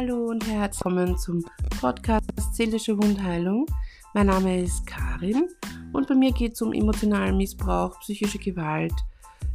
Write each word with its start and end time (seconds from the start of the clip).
Hallo 0.00 0.26
und 0.26 0.46
herzlich 0.46 0.84
willkommen 0.84 1.18
zum 1.18 1.44
Podcast 1.80 2.30
Seelische 2.52 2.96
Wundheilung. 2.96 3.66
Mein 4.14 4.28
Name 4.28 4.62
ist 4.62 4.86
Karin 4.86 5.48
und 5.92 6.06
bei 6.06 6.14
mir 6.14 6.30
geht 6.30 6.52
es 6.52 6.62
um 6.62 6.72
emotionalen 6.72 7.36
Missbrauch, 7.36 7.98
psychische 7.98 8.38
Gewalt 8.38 8.92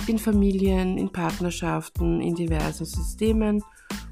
in 0.06 0.18
Familien, 0.18 0.98
in 0.98 1.10
Partnerschaften, 1.10 2.20
in 2.20 2.36
diversen 2.36 2.84
Systemen 2.84 3.64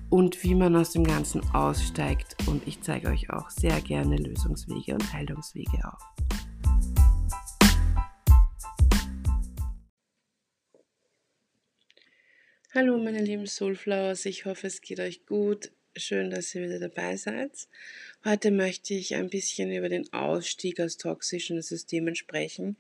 und 0.10 0.42
wie 0.42 0.56
man 0.56 0.74
aus 0.78 0.92
dem 0.92 1.04
Ganzen 1.04 1.42
aussteigt. 1.54 2.38
Und 2.48 2.66
ich 2.66 2.82
zeige 2.82 3.10
euch 3.10 3.30
auch 3.30 3.50
sehr 3.50 3.82
gerne 3.82 4.16
Lösungswege 4.16 4.94
und 4.94 5.12
Heilungswege 5.12 5.86
auf. 5.86 6.02
Hallo 12.74 12.98
meine 12.98 13.22
lieben 13.22 13.48
Soulflowers, 13.48 14.26
ich 14.26 14.46
hoffe 14.46 14.68
es 14.68 14.80
geht 14.80 15.02
euch 15.02 15.26
gut. 15.26 15.74
Schön, 15.98 16.30
dass 16.30 16.56
ihr 16.56 16.62
wieder 16.64 16.80
dabei 16.80 17.18
seid. 17.18 17.52
Heute 18.24 18.50
möchte 18.52 18.94
ich 18.94 19.16
ein 19.16 19.30
bisschen 19.30 19.70
über 19.74 19.90
den 19.90 20.12
Ausstieg 20.14 20.80
aus 20.80 20.96
toxischen 20.96 21.62
Systemen 21.62 22.16
sprechen. 22.16 22.78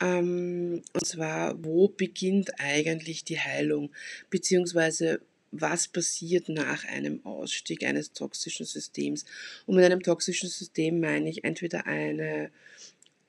Ähm, 0.00 0.82
und 0.94 1.06
zwar, 1.06 1.62
wo 1.62 1.88
beginnt 1.88 2.58
eigentlich 2.58 3.24
die 3.24 3.38
Heilung? 3.38 3.92
Beziehungsweise, 4.30 5.20
was 5.50 5.86
passiert 5.88 6.48
nach 6.48 6.86
einem 6.86 7.22
Ausstieg 7.26 7.84
eines 7.84 8.14
toxischen 8.14 8.64
Systems? 8.64 9.26
Und 9.66 9.76
mit 9.76 9.84
einem 9.84 10.02
toxischen 10.02 10.48
System 10.48 10.98
meine 10.98 11.28
ich 11.28 11.44
entweder 11.44 11.86
eine 11.86 12.50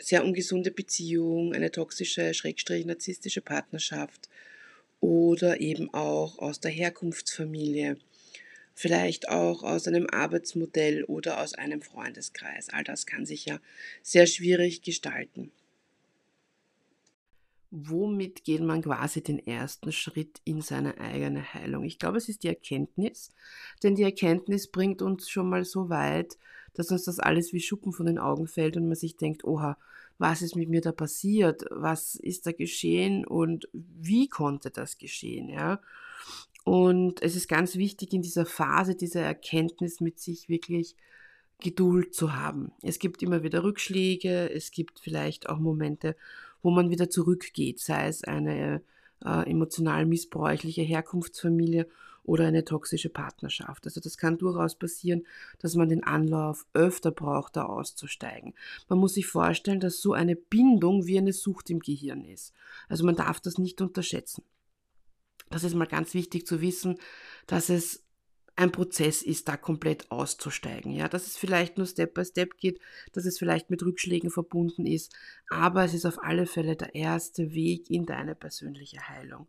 sehr 0.02 0.24
ungesunde 0.24 0.72
Beziehung, 0.72 1.54
eine 1.54 1.70
toxische, 1.70 2.34
schrägstrich 2.34 2.86
narzisstische 2.86 3.42
Partnerschaft 3.42 4.30
oder 5.02 5.60
eben 5.60 5.94
auch 5.94 6.40
aus 6.40 6.62
der 6.62 6.72
Herkunftsfamilie 6.72 7.98
vielleicht 8.74 9.30
auch 9.30 9.64
aus 9.64 9.88
einem 9.88 10.08
Arbeitsmodell 10.10 11.04
oder 11.04 11.42
aus 11.42 11.54
einem 11.54 11.82
Freundeskreis. 11.82 12.70
All 12.70 12.84
das 12.84 13.06
kann 13.06 13.26
sich 13.26 13.46
ja 13.46 13.60
sehr 14.02 14.26
schwierig 14.26 14.82
gestalten. 14.82 15.52
Womit 17.74 18.44
geht 18.44 18.62
man 18.62 18.82
quasi 18.82 19.24
den 19.24 19.40
ersten 19.40 19.94
Schritt 19.94 20.42
in 20.44 20.62
seine 20.62 21.00
eigene 21.00 21.54
Heilung? 21.54 21.86
Ich 21.86 22.00
glaube, 22.00 22.18
es 22.18 22.28
ist 22.28 22.44
die 22.44 22.50
Erkenntnis, 22.50 23.32
denn 23.82 23.96
die 23.96 24.04
Erkenntnis 24.04 24.68
bringt 24.68 25.02
uns 25.02 25.30
schon 25.30 25.50
mal 25.50 25.64
so 25.64 25.90
weit, 25.90 26.38
dass 26.74 26.92
uns 26.92 27.06
das 27.06 27.20
alles 27.20 27.54
wie 27.54 27.62
Schuppen 27.62 27.94
von 27.94 28.08
den 28.08 28.20
Augen 28.20 28.48
fällt 28.48 28.76
und 28.76 28.88
man 28.88 28.96
sich 28.96 29.16
denkt, 29.16 29.46
oha, 29.46 29.78
was 30.18 30.42
ist 30.42 30.56
mit 30.58 30.70
mir 30.70 30.82
da 30.82 30.92
passiert? 30.92 31.64
Was 31.72 32.16
ist 32.16 32.46
da 32.46 32.52
geschehen 32.52 33.26
und 33.26 33.70
wie 33.74 34.28
konnte 34.28 34.70
das 34.70 34.98
geschehen? 34.98 35.48
Ja? 35.48 35.80
Und 36.64 37.22
es 37.22 37.36
ist 37.36 37.48
ganz 37.48 37.76
wichtig 37.76 38.14
in 38.14 38.22
dieser 38.22 38.46
Phase, 38.46 38.96
dieser 38.96 39.22
Erkenntnis 39.22 40.00
mit 40.00 40.20
sich 40.20 40.48
wirklich 40.48 40.96
Geduld 41.60 42.14
zu 42.14 42.36
haben. 42.36 42.72
Es 42.82 43.00
gibt 43.00 43.24
immer 43.24 43.44
wieder 43.44 43.64
Rückschläge, 43.64 44.52
es 44.52 44.72
gibt 44.72 45.00
vielleicht 45.00 45.50
auch 45.50 45.60
Momente, 45.60 46.16
wo 46.62 46.72
man 46.72 46.90
wieder 46.90 47.10
zurückgeht, 47.10 47.80
sei 47.80 48.08
es 48.08 48.24
eine 48.24 48.82
äh, 49.24 49.50
emotional 49.50 50.06
missbräuchliche 50.06 50.82
Herkunftsfamilie 50.82 51.88
oder 52.24 52.46
eine 52.46 52.66
toxische 52.66 53.10
Partnerschaft. 53.10 53.86
Also 53.86 54.00
das 54.00 54.18
kann 54.18 54.38
durchaus 54.38 54.76
passieren, 54.76 55.26
dass 55.60 55.76
man 55.76 55.90
den 55.90 56.04
Anlauf 56.04 56.66
öfter 56.74 57.12
braucht, 57.12 57.56
da 57.56 57.66
auszusteigen. 57.66 58.54
Man 58.90 59.00
muss 59.00 59.16
sich 59.16 59.28
vorstellen, 59.28 59.80
dass 59.80 60.02
so 60.02 60.14
eine 60.14 60.36
Bindung 60.36 61.06
wie 61.08 61.18
eine 61.18 61.34
Sucht 61.34 61.70
im 61.70 61.80
Gehirn 61.80 62.26
ist. 62.26 62.54
Also 62.90 63.06
man 63.06 63.16
darf 63.16 63.40
das 63.40 63.58
nicht 63.58 63.82
unterschätzen. 63.82 64.44
Das 65.52 65.66
ist 65.66 65.76
mal 65.76 65.86
ganz 65.86 66.14
wichtig 66.14 66.48
zu 66.48 66.62
wissen, 66.62 66.98
dass 67.46 67.70
es 67.70 68.06
ein 68.56 68.72
Prozess 68.72 69.22
ist, 69.22 69.48
da 69.48 69.58
komplett 69.58 70.10
auszusteigen. 70.10 70.94
Ja, 70.94 71.10
dass 71.10 71.28
es 71.28 71.38
vielleicht 71.38 71.78
nur 71.78 71.88
Step 71.88 72.14
by 72.14 72.24
Step 72.24 72.58
geht, 72.58 72.80
dass 73.12 73.26
es 73.26 73.38
vielleicht 73.38 73.70
mit 73.70 73.84
Rückschlägen 73.84 74.30
verbunden 74.30 74.86
ist, 74.86 75.14
aber 75.50 75.84
es 75.84 75.94
ist 75.94 76.06
auf 76.06 76.24
alle 76.24 76.46
Fälle 76.46 76.76
der 76.76 76.96
erste 76.96 77.54
Weg 77.54 77.90
in 77.90 78.06
deine 78.06 78.34
persönliche 78.34 79.10
Heilung. 79.10 79.48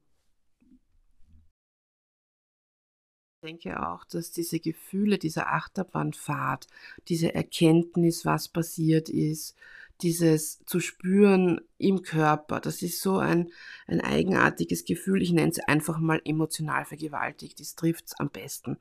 Ich 3.45 3.49
denke 3.49 3.89
auch, 3.89 4.05
dass 4.05 4.31
diese 4.31 4.61
Gefühle, 4.61 5.19
diese 5.19 5.49
Achterbahnfahrt, 5.49 6.69
diese 7.09 7.35
Erkenntnis, 7.35 8.25
was 8.25 8.49
passiert 8.49 9.09
ist, 9.09 9.57
dieses 10.01 10.65
zu 10.65 10.81
spüren 10.81 11.61
im 11.79 12.03
Körper, 12.03 12.61
das 12.61 12.83
ist 12.83 13.01
so 13.01 13.19
ein, 13.19 13.51
ein 13.87 14.01
eigenartiges 14.01 14.85
Gefühl. 14.85 15.23
Ich 15.23 15.33
nenne 15.33 15.51
es 15.51 15.59
einfach 15.61 15.99
mal 15.99 16.21
emotional 16.25 16.85
vergewaltigt. 16.85 17.61
Das 17.61 17.75
trifft 17.75 18.07
es 18.07 18.19
am 18.19 18.31
besten. 18.31 18.79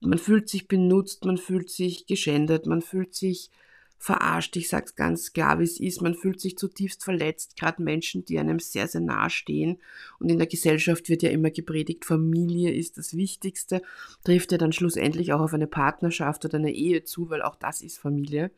Man 0.00 0.18
fühlt 0.18 0.48
sich 0.48 0.68
benutzt, 0.68 1.24
man 1.24 1.38
fühlt 1.38 1.70
sich 1.70 2.06
geschändet, 2.06 2.66
man 2.66 2.82
fühlt 2.82 3.14
sich 3.14 3.50
verarscht. 3.98 4.56
Ich 4.56 4.68
sage 4.68 4.86
es 4.86 4.94
ganz 4.94 5.32
klar, 5.32 5.58
wie 5.58 5.64
es 5.64 5.80
ist. 5.80 6.02
Man 6.02 6.14
fühlt 6.14 6.40
sich 6.40 6.56
zutiefst 6.56 7.04
verletzt. 7.04 7.56
Gerade 7.56 7.82
Menschen, 7.82 8.24
die 8.24 8.38
einem 8.38 8.58
sehr, 8.58 8.88
sehr 8.88 9.00
nahe 9.00 9.30
stehen. 9.30 9.78
Und 10.18 10.30
in 10.30 10.38
der 10.38 10.46
Gesellschaft 10.46 11.08
wird 11.08 11.22
ja 11.22 11.30
immer 11.30 11.50
gepredigt, 11.50 12.04
Familie 12.04 12.72
ist 12.72 12.98
das 12.98 13.16
Wichtigste. 13.16 13.82
Trifft 14.24 14.52
ja 14.52 14.58
dann 14.58 14.72
schlussendlich 14.72 15.32
auch 15.32 15.40
auf 15.40 15.54
eine 15.54 15.66
Partnerschaft 15.66 16.44
oder 16.44 16.58
eine 16.58 16.72
Ehe 16.72 17.04
zu, 17.04 17.30
weil 17.30 17.42
auch 17.42 17.56
das 17.56 17.82
ist 17.82 17.98
Familie. 17.98 18.50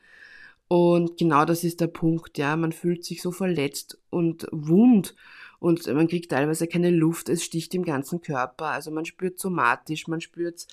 Und 0.69 1.17
genau 1.17 1.45
das 1.47 1.65
ist 1.65 1.81
der 1.81 1.87
Punkt, 1.87 2.39
ja. 2.39 2.56
Man 2.56 2.73
fühlt 2.73 3.05
sich 3.05 3.23
so 3.23 3.33
verletzt 3.33 3.99
und 4.11 4.47
wund 4.53 5.15
und 5.61 5.87
man 5.93 6.06
kriegt 6.06 6.31
teilweise 6.31 6.69
keine 6.69 6.91
Luft, 6.91 7.29
es 7.29 7.43
sticht 7.43 7.75
im 7.75 7.84
ganzen 7.84 8.21
Körper. 8.21 8.67
Also 8.67 8.91
man 8.91 9.05
spürt 9.05 9.41
somatisch, 9.41 10.06
man 10.06 10.21
spürt 10.21 10.67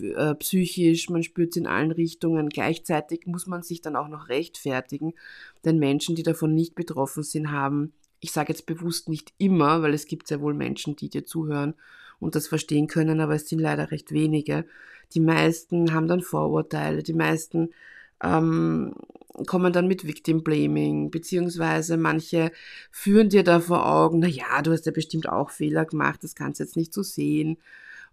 äh, 0.00 0.34
psychisch, 0.34 1.08
man 1.08 1.22
spürt 1.22 1.50
es 1.50 1.56
in 1.56 1.66
allen 1.68 1.92
Richtungen. 1.92 2.48
Gleichzeitig 2.48 3.26
muss 3.26 3.46
man 3.46 3.62
sich 3.62 3.80
dann 3.80 3.94
auch 3.94 4.08
noch 4.08 4.28
rechtfertigen, 4.28 5.14
denn 5.64 5.78
Menschen, 5.78 6.16
die 6.16 6.24
davon 6.24 6.54
nicht 6.54 6.74
betroffen 6.74 7.22
sind, 7.22 7.52
haben, 7.52 7.92
ich 8.18 8.32
sage 8.32 8.52
jetzt 8.52 8.66
bewusst 8.66 9.08
nicht 9.08 9.32
immer, 9.38 9.82
weil 9.82 9.94
es 9.94 10.06
gibt 10.06 10.26
sehr 10.26 10.40
wohl 10.40 10.54
Menschen, 10.54 10.96
die 10.96 11.10
dir 11.10 11.24
zuhören 11.24 11.74
und 12.18 12.34
das 12.34 12.48
verstehen 12.48 12.88
können, 12.88 13.20
aber 13.20 13.34
es 13.34 13.48
sind 13.48 13.60
leider 13.60 13.90
recht 13.90 14.10
wenige. 14.10 14.64
Die 15.12 15.20
meisten 15.20 15.92
haben 15.92 16.08
dann 16.08 16.22
Vorurteile, 16.22 17.02
die 17.02 17.12
meisten 17.12 17.70
ähm, 18.24 18.94
kommen 19.46 19.72
dann 19.72 19.88
mit 19.88 20.06
Victim 20.06 20.42
Blaming, 20.42 21.10
beziehungsweise 21.10 21.96
manche 21.96 22.52
führen 22.90 23.28
dir 23.28 23.42
da 23.42 23.60
vor 23.60 23.86
Augen, 23.86 24.20
na 24.20 24.28
ja, 24.28 24.62
du 24.62 24.72
hast 24.72 24.86
ja 24.86 24.92
bestimmt 24.92 25.28
auch 25.28 25.50
Fehler 25.50 25.84
gemacht, 25.84 26.22
das 26.22 26.34
kannst 26.34 26.60
du 26.60 26.64
jetzt 26.64 26.76
nicht 26.76 26.94
so 26.94 27.02
sehen. 27.02 27.58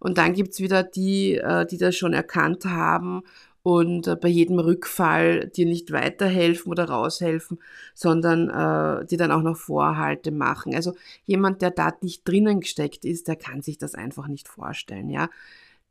Und 0.00 0.18
dann 0.18 0.34
gibt's 0.34 0.58
wieder 0.58 0.82
die, 0.82 1.36
äh, 1.36 1.64
die 1.66 1.78
das 1.78 1.96
schon 1.96 2.12
erkannt 2.12 2.64
haben 2.64 3.22
und 3.62 4.08
äh, 4.08 4.16
bei 4.16 4.28
jedem 4.28 4.58
Rückfall 4.58 5.48
dir 5.48 5.66
nicht 5.66 5.92
weiterhelfen 5.92 6.70
oder 6.72 6.88
raushelfen, 6.88 7.60
sondern 7.94 8.48
äh, 8.50 9.06
die 9.06 9.16
dann 9.16 9.30
auch 9.30 9.42
noch 9.42 9.56
Vorhalte 9.56 10.32
machen. 10.32 10.74
Also 10.74 10.94
jemand, 11.24 11.62
der 11.62 11.70
da 11.70 11.92
nicht 12.00 12.26
drinnen 12.26 12.60
gesteckt 12.60 13.04
ist, 13.04 13.28
der 13.28 13.36
kann 13.36 13.62
sich 13.62 13.78
das 13.78 13.94
einfach 13.94 14.26
nicht 14.28 14.48
vorstellen, 14.48 15.10
ja. 15.10 15.30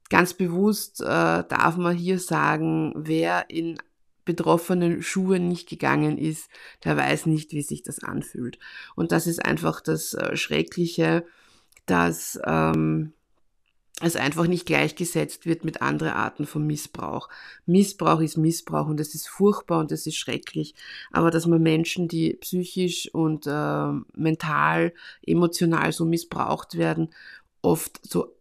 Ganz 0.09 0.34
bewusst 0.34 1.00
äh, 1.00 1.06
darf 1.06 1.78
man 1.78 1.96
hier 1.96 2.20
sagen, 2.20 2.92
wer 2.98 3.50
in 3.50 3.78
betroffenen 4.26 5.02
Schuhe 5.02 5.40
nicht 5.40 5.70
gegangen 5.70 6.18
ist, 6.18 6.50
der 6.84 6.98
weiß 6.98 7.26
nicht, 7.26 7.52
wie 7.54 7.62
sich 7.62 7.84
das 7.84 8.04
anfühlt. 8.04 8.59
Und 8.96 9.12
das 9.12 9.28
ist 9.28 9.44
einfach 9.44 9.82
das 9.82 10.14
äh, 10.14 10.36
Schreckliche, 10.36 11.26
dass 11.86 12.40
ähm, 12.46 13.14
es 14.02 14.16
einfach 14.16 14.48
nicht 14.48 14.66
gleichgesetzt 14.66 15.46
wird 15.46 15.64
mit 15.64 15.82
anderen 15.82 16.14
Arten 16.14 16.46
von 16.46 16.66
Missbrauch. 16.66 17.30
Missbrauch 17.66 18.20
ist 18.22 18.38
Missbrauch 18.38 18.88
und 18.88 19.00
es 19.00 19.14
ist 19.14 19.28
furchtbar 19.28 19.80
und 19.80 19.92
es 19.92 20.08
ist 20.08 20.16
schrecklich. 20.16 20.74
Aber 21.12 21.32
dass 21.32 21.46
man 21.46 21.62
Menschen, 21.62 22.08
die 22.08 22.34
psychisch 22.36 23.14
und 23.14 23.46
äh, 23.47 23.91
mental, 24.14 24.94
emotional 25.22 25.91
so 25.91 26.06
missbraucht 26.06 26.78
werden, 26.78 27.09
oft 27.62 28.00
so 28.03 28.35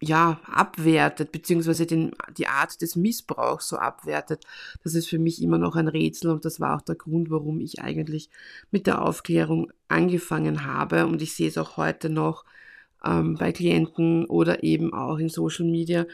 ja, 0.00 0.40
abwertet, 0.46 1.32
beziehungsweise 1.32 1.86
den, 1.86 2.12
die 2.36 2.46
Art 2.46 2.80
des 2.82 2.94
Missbrauchs 2.94 3.68
so 3.68 3.76
abwertet, 3.76 4.44
das 4.84 4.94
ist 4.94 5.08
für 5.08 5.18
mich 5.18 5.42
immer 5.42 5.58
noch 5.58 5.74
ein 5.76 5.88
Rätsel 5.88 6.30
und 6.30 6.44
das 6.44 6.60
war 6.60 6.76
auch 6.76 6.82
der 6.82 6.94
Grund, 6.94 7.30
warum 7.30 7.60
ich 7.60 7.80
eigentlich 7.80 8.30
mit 8.70 8.86
der 8.86 9.02
Aufklärung 9.02 9.72
angefangen 9.88 10.64
habe 10.64 11.06
und 11.06 11.20
ich 11.22 11.34
sehe 11.34 11.48
es 11.48 11.58
auch 11.58 11.76
heute 11.76 12.10
noch 12.10 12.44
ähm, 13.04 13.34
bei 13.34 13.52
Klienten 13.52 14.24
oder 14.26 14.62
eben 14.62 14.92
auch 14.94 15.18
in 15.18 15.28
Social 15.28 15.66
Media, 15.66 16.06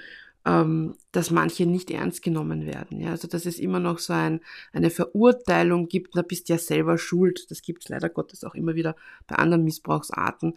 ähm, 0.46 0.96
dass 1.12 1.30
manche 1.30 1.66
nicht 1.66 1.90
ernst 1.90 2.22
genommen 2.22 2.66
werden. 2.66 3.00
Ja? 3.00 3.10
Also 3.10 3.28
dass 3.28 3.46
es 3.46 3.58
immer 3.58 3.80
noch 3.80 3.98
so 3.98 4.12
ein, 4.12 4.40
eine 4.72 4.90
Verurteilung 4.90 5.88
gibt, 5.88 6.14
na 6.14 6.22
bist 6.22 6.48
ja 6.48 6.58
selber 6.58 6.98
schuld. 6.98 7.50
Das 7.50 7.62
gibt 7.62 7.84
es 7.84 7.88
leider 7.88 8.08
Gottes 8.08 8.44
auch 8.44 8.54
immer 8.54 8.74
wieder 8.74 8.96
bei 9.26 9.36
anderen 9.36 9.64
Missbrauchsarten. 9.64 10.54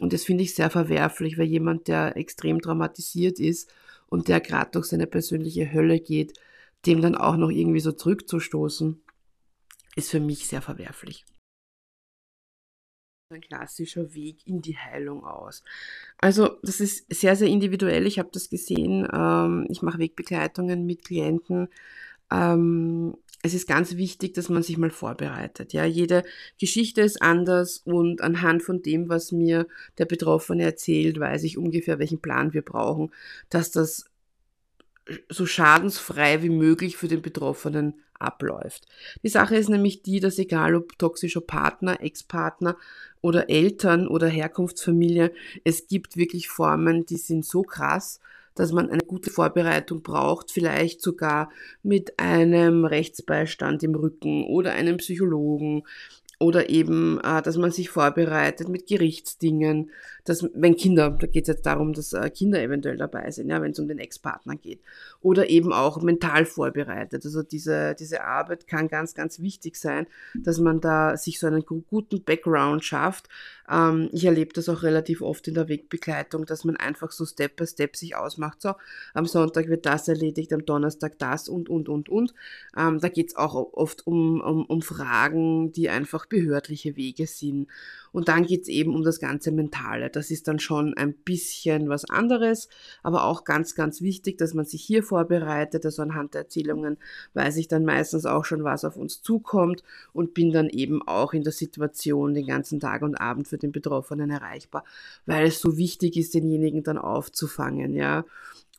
Und 0.00 0.12
das 0.12 0.24
finde 0.24 0.44
ich 0.44 0.54
sehr 0.54 0.70
verwerflich, 0.70 1.38
weil 1.38 1.46
jemand, 1.46 1.88
der 1.88 2.16
extrem 2.16 2.60
traumatisiert 2.60 3.38
ist 3.38 3.72
und 4.08 4.28
der 4.28 4.40
gerade 4.40 4.70
durch 4.72 4.86
seine 4.86 5.06
persönliche 5.06 5.72
Hölle 5.72 6.00
geht, 6.00 6.38
dem 6.84 7.00
dann 7.00 7.14
auch 7.14 7.36
noch 7.36 7.50
irgendwie 7.50 7.80
so 7.80 7.92
zurückzustoßen, 7.92 9.00
ist 9.96 10.10
für 10.10 10.20
mich 10.20 10.46
sehr 10.46 10.62
verwerflich. 10.62 11.24
ein 13.30 13.40
klassischer 13.40 14.14
Weg 14.14 14.46
in 14.46 14.62
die 14.62 14.76
Heilung 14.76 15.24
aus. 15.24 15.64
Also 16.18 16.58
das 16.62 16.80
ist 16.80 17.12
sehr, 17.12 17.34
sehr 17.34 17.48
individuell. 17.48 18.06
Ich 18.06 18.18
habe 18.18 18.28
das 18.32 18.48
gesehen. 18.48 19.06
Ähm, 19.12 19.66
ich 19.68 19.82
mache 19.82 19.98
Wegbegleitungen 19.98 20.86
mit 20.86 21.04
Klienten. 21.04 21.68
Ähm, 22.30 23.16
es 23.46 23.54
ist 23.54 23.68
ganz 23.68 23.96
wichtig, 23.96 24.34
dass 24.34 24.48
man 24.48 24.62
sich 24.62 24.76
mal 24.76 24.90
vorbereitet. 24.90 25.72
Ja, 25.72 25.84
jede 25.84 26.24
Geschichte 26.60 27.00
ist 27.00 27.22
anders 27.22 27.78
und 27.78 28.20
anhand 28.20 28.62
von 28.62 28.82
dem, 28.82 29.08
was 29.08 29.32
mir 29.32 29.66
der 29.98 30.04
Betroffene 30.04 30.64
erzählt, 30.64 31.18
weiß 31.18 31.44
ich 31.44 31.56
ungefähr, 31.56 31.98
welchen 31.98 32.20
Plan 32.20 32.52
wir 32.52 32.62
brauchen, 32.62 33.12
dass 33.48 33.70
das 33.70 34.10
so 35.28 35.46
schadensfrei 35.46 36.42
wie 36.42 36.50
möglich 36.50 36.96
für 36.96 37.08
den 37.08 37.22
Betroffenen 37.22 37.94
abläuft. 38.18 38.86
Die 39.22 39.28
Sache 39.28 39.56
ist 39.56 39.68
nämlich 39.68 40.02
die, 40.02 40.20
dass 40.20 40.38
egal 40.38 40.74
ob 40.74 40.98
toxischer 40.98 41.40
Partner, 41.40 42.00
Ex-Partner 42.00 42.76
oder 43.20 43.48
Eltern 43.48 44.08
oder 44.08 44.26
Herkunftsfamilie, 44.26 45.32
es 45.64 45.86
gibt 45.86 46.16
wirklich 46.16 46.48
Formen, 46.48 47.06
die 47.06 47.18
sind 47.18 47.44
so 47.44 47.62
krass, 47.62 48.20
dass 48.56 48.72
man 48.72 48.90
eine 48.90 49.02
gute 49.02 49.30
Vorbereitung 49.30 50.02
braucht, 50.02 50.50
vielleicht 50.50 51.00
sogar 51.00 51.50
mit 51.82 52.18
einem 52.18 52.84
Rechtsbeistand 52.84 53.82
im 53.84 53.94
Rücken 53.94 54.44
oder 54.44 54.72
einem 54.72 54.96
Psychologen 54.96 55.84
oder 56.38 56.68
eben, 56.68 57.20
äh, 57.20 57.42
dass 57.42 57.56
man 57.56 57.70
sich 57.70 57.88
vorbereitet 57.88 58.68
mit 58.68 58.86
Gerichtsdingen, 58.86 59.90
dass, 60.28 60.46
wenn 60.54 60.76
Kinder, 60.76 61.10
da 61.10 61.26
geht 61.26 61.44
es 61.44 61.48
jetzt 61.48 61.66
darum, 61.66 61.92
dass 61.92 62.12
äh, 62.12 62.28
Kinder 62.30 62.60
eventuell 62.60 62.96
dabei 62.96 63.30
sind, 63.30 63.48
ja, 63.48 63.62
wenn 63.62 63.70
es 63.70 63.78
um 63.78 63.88
den 63.88 63.98
Ex-Partner 63.98 64.56
geht. 64.56 64.80
Oder 65.20 65.48
eben 65.48 65.72
auch 65.72 66.02
mental 66.02 66.44
vorbereitet. 66.44 67.24
Also 67.24 67.42
diese, 67.42 67.94
diese 67.98 68.24
Arbeit 68.24 68.66
kann 68.66 68.88
ganz, 68.88 69.14
ganz 69.14 69.40
wichtig 69.40 69.76
sein, 69.76 70.06
dass 70.34 70.58
man 70.58 70.80
da 70.80 71.16
sich 71.16 71.38
so 71.38 71.46
einen 71.46 71.64
guten 71.64 72.22
Background 72.22 72.84
schafft. 72.84 73.28
Ähm, 73.70 74.08
ich 74.12 74.24
erlebe 74.24 74.52
das 74.52 74.68
auch 74.68 74.82
relativ 74.82 75.22
oft 75.22 75.46
in 75.48 75.54
der 75.54 75.68
Wegbegleitung, 75.68 76.46
dass 76.46 76.64
man 76.64 76.76
einfach 76.76 77.12
so 77.12 77.24
Step 77.24 77.56
by 77.56 77.66
Step 77.66 77.96
sich 77.96 78.16
ausmacht. 78.16 78.62
So, 78.62 78.74
am 79.14 79.26
Sonntag 79.26 79.68
wird 79.68 79.86
das 79.86 80.08
erledigt, 80.08 80.52
am 80.52 80.64
Donnerstag 80.64 81.18
das 81.18 81.48
und, 81.48 81.68
und, 81.68 81.88
und, 81.88 82.08
und. 82.08 82.34
Ähm, 82.76 83.00
da 83.00 83.08
geht 83.08 83.28
es 83.28 83.36
auch 83.36 83.54
oft 83.54 84.06
um, 84.06 84.40
um, 84.40 84.66
um 84.66 84.82
Fragen, 84.82 85.72
die 85.72 85.88
einfach 85.88 86.26
behördliche 86.26 86.96
Wege 86.96 87.26
sind. 87.26 87.68
Und 88.16 88.28
dann 88.28 88.46
geht 88.46 88.62
es 88.62 88.68
eben 88.68 88.94
um 88.94 89.04
das 89.04 89.20
ganze 89.20 89.52
Mentale. 89.52 90.08
Das 90.08 90.30
ist 90.30 90.48
dann 90.48 90.58
schon 90.58 90.94
ein 90.94 91.12
bisschen 91.12 91.90
was 91.90 92.08
anderes, 92.08 92.70
aber 93.02 93.24
auch 93.24 93.44
ganz, 93.44 93.74
ganz 93.74 94.00
wichtig, 94.00 94.38
dass 94.38 94.54
man 94.54 94.64
sich 94.64 94.82
hier 94.82 95.02
vorbereitet. 95.02 95.84
Also 95.84 96.00
anhand 96.00 96.32
der 96.32 96.44
Erzählungen 96.44 96.96
weiß 97.34 97.58
ich 97.58 97.68
dann 97.68 97.84
meistens 97.84 98.24
auch 98.24 98.46
schon, 98.46 98.64
was 98.64 98.86
auf 98.86 98.96
uns 98.96 99.20
zukommt 99.20 99.82
und 100.14 100.32
bin 100.32 100.50
dann 100.50 100.70
eben 100.70 101.06
auch 101.06 101.34
in 101.34 101.42
der 101.42 101.52
Situation 101.52 102.32
den 102.32 102.46
ganzen 102.46 102.80
Tag 102.80 103.02
und 103.02 103.16
Abend 103.16 103.48
für 103.48 103.58
den 103.58 103.70
Betroffenen 103.70 104.30
erreichbar, 104.30 104.86
weil 105.26 105.48
es 105.48 105.60
so 105.60 105.76
wichtig 105.76 106.16
ist, 106.16 106.32
denjenigen 106.32 106.82
dann 106.84 106.96
aufzufangen, 106.96 107.94
ja 107.94 108.24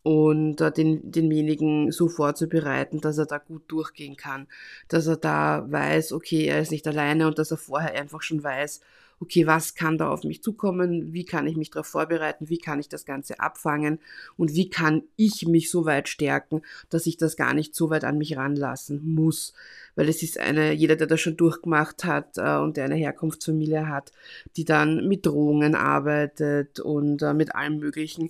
und 0.01 0.61
äh, 0.61 0.71
den, 0.71 1.11
denjenigen 1.11 1.91
so 1.91 2.07
vorzubereiten, 2.07 3.01
dass 3.01 3.17
er 3.17 3.25
da 3.27 3.37
gut 3.39 3.63
durchgehen 3.67 4.15
kann, 4.15 4.47
dass 4.87 5.05
er 5.05 5.17
da 5.17 5.65
weiß, 5.69 6.13
okay, 6.13 6.45
er 6.45 6.61
ist 6.61 6.71
nicht 6.71 6.87
alleine 6.87 7.27
und 7.27 7.37
dass 7.37 7.51
er 7.51 7.57
vorher 7.57 7.93
einfach 7.93 8.21
schon 8.21 8.41
weiß, 8.41 8.79
okay, 9.19 9.47
was 9.47 9.73
kann 9.73 9.97
da 9.97 10.09
auf 10.09 10.23
mich 10.23 10.43
zukommen, 10.43 11.13
wie 11.13 11.25
kann 11.25 11.47
ich 11.47 11.57
mich 11.57 11.71
darauf 11.71 11.87
vorbereiten, 11.87 12.49
wie 12.49 12.59
kann 12.59 12.79
ich 12.79 12.87
das 12.87 13.05
Ganze 13.05 13.39
abfangen? 13.39 13.99
Und 14.35 14.53
wie 14.53 14.69
kann 14.69 15.03
ich 15.15 15.47
mich 15.47 15.71
so 15.71 15.85
weit 15.85 16.07
stärken, 16.07 16.61
dass 16.89 17.07
ich 17.07 17.17
das 17.17 17.35
gar 17.35 17.53
nicht 17.53 17.75
so 17.75 17.89
weit 17.89 18.03
an 18.03 18.17
mich 18.17 18.37
ranlassen 18.37 19.13
muss. 19.13 19.53
Weil 19.95 20.09
es 20.09 20.21
ist 20.21 20.39
eine, 20.39 20.71
jeder, 20.73 20.95
der 20.95 21.07
das 21.07 21.19
schon 21.19 21.37
durchgemacht 21.37 22.03
hat 22.03 22.37
äh, 22.37 22.57
und 22.57 22.77
der 22.77 22.85
eine 22.85 22.95
Herkunftsfamilie 22.95 23.87
hat, 23.87 24.11
die 24.55 24.65
dann 24.65 25.07
mit 25.07 25.25
Drohungen 25.25 25.73
arbeitet 25.73 26.79
und 26.79 27.21
äh, 27.23 27.33
mit 27.33 27.55
allem 27.55 27.79
Möglichen, 27.79 28.29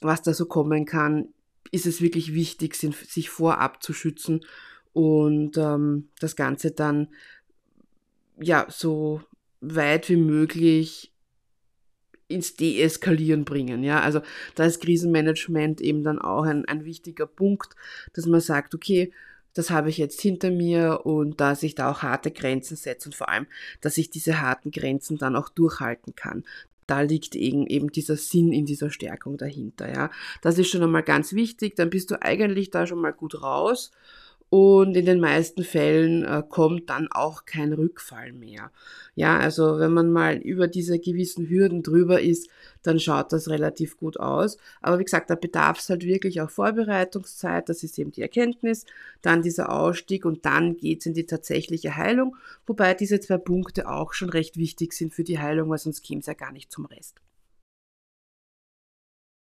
was 0.00 0.22
da 0.22 0.34
so 0.34 0.46
kommen 0.46 0.84
kann, 0.84 1.28
ist 1.70 1.86
es 1.86 2.00
wirklich 2.00 2.34
wichtig, 2.34 2.76
sich 2.76 3.30
vorab 3.30 3.82
zu 3.82 3.92
schützen 3.92 4.44
und 4.92 5.56
ähm, 5.58 6.08
das 6.20 6.36
Ganze 6.36 6.70
dann 6.70 7.08
ja 8.38 8.66
so 8.68 9.20
weit 9.64 10.08
wie 10.08 10.16
möglich 10.16 11.12
ins 12.28 12.56
Deeskalieren 12.56 13.44
bringen. 13.44 13.82
Ja, 13.84 14.00
also 14.00 14.20
da 14.54 14.64
ist 14.64 14.80
Krisenmanagement 14.80 15.80
eben 15.80 16.02
dann 16.02 16.18
auch 16.18 16.44
ein, 16.44 16.64
ein 16.66 16.84
wichtiger 16.84 17.26
Punkt, 17.26 17.74
dass 18.12 18.26
man 18.26 18.40
sagt, 18.40 18.74
okay, 18.74 19.12
das 19.52 19.70
habe 19.70 19.88
ich 19.88 19.98
jetzt 19.98 20.20
hinter 20.20 20.50
mir 20.50 21.02
und 21.04 21.40
dass 21.40 21.62
ich 21.62 21.74
da 21.74 21.90
auch 21.90 22.02
harte 22.02 22.30
Grenzen 22.30 22.76
setze 22.76 23.08
und 23.08 23.14
vor 23.14 23.28
allem, 23.28 23.46
dass 23.80 23.98
ich 23.98 24.10
diese 24.10 24.40
harten 24.40 24.70
Grenzen 24.70 25.16
dann 25.16 25.36
auch 25.36 25.48
durchhalten 25.48 26.16
kann. 26.16 26.44
Da 26.86 27.00
liegt 27.02 27.34
eben, 27.36 27.66
eben 27.66 27.90
dieser 27.92 28.16
Sinn 28.16 28.52
in 28.52 28.66
dieser 28.66 28.90
Stärkung 28.90 29.38
dahinter, 29.38 29.90
ja. 29.90 30.10
Das 30.42 30.58
ist 30.58 30.68
schon 30.68 30.82
einmal 30.82 31.04
ganz 31.04 31.32
wichtig, 31.32 31.76
dann 31.76 31.88
bist 31.88 32.10
du 32.10 32.20
eigentlich 32.20 32.70
da 32.70 32.86
schon 32.86 33.00
mal 33.00 33.12
gut 33.12 33.42
raus 33.42 33.92
und 34.54 34.96
in 34.96 35.04
den 35.04 35.18
meisten 35.18 35.64
Fällen 35.64 36.22
äh, 36.22 36.44
kommt 36.48 36.88
dann 36.88 37.08
auch 37.10 37.44
kein 37.44 37.72
Rückfall 37.72 38.32
mehr. 38.32 38.70
Ja, 39.16 39.36
also 39.36 39.80
wenn 39.80 39.92
man 39.92 40.12
mal 40.12 40.36
über 40.36 40.68
diese 40.68 41.00
gewissen 41.00 41.48
Hürden 41.48 41.82
drüber 41.82 42.20
ist, 42.20 42.48
dann 42.84 43.00
schaut 43.00 43.32
das 43.32 43.48
relativ 43.48 43.96
gut 43.96 44.20
aus. 44.20 44.56
Aber 44.80 45.00
wie 45.00 45.04
gesagt, 45.04 45.28
da 45.28 45.34
bedarf 45.34 45.80
es 45.80 45.90
halt 45.90 46.04
wirklich 46.04 46.40
auch 46.40 46.50
Vorbereitungszeit, 46.50 47.68
das 47.68 47.82
ist 47.82 47.98
eben 47.98 48.12
die 48.12 48.22
Erkenntnis, 48.22 48.86
dann 49.22 49.42
dieser 49.42 49.72
Ausstieg 49.72 50.24
und 50.24 50.46
dann 50.46 50.76
geht 50.76 51.00
es 51.00 51.06
in 51.06 51.14
die 51.14 51.26
tatsächliche 51.26 51.96
Heilung, 51.96 52.36
wobei 52.64 52.94
diese 52.94 53.18
zwei 53.18 53.38
Punkte 53.38 53.88
auch 53.88 54.12
schon 54.12 54.30
recht 54.30 54.56
wichtig 54.56 54.92
sind 54.92 55.14
für 55.14 55.24
die 55.24 55.40
Heilung, 55.40 55.68
weil 55.68 55.78
sonst 55.78 56.02
käme 56.02 56.20
es 56.20 56.26
ja 56.26 56.34
gar 56.34 56.52
nicht 56.52 56.70
zum 56.70 56.86
Rest 56.86 57.20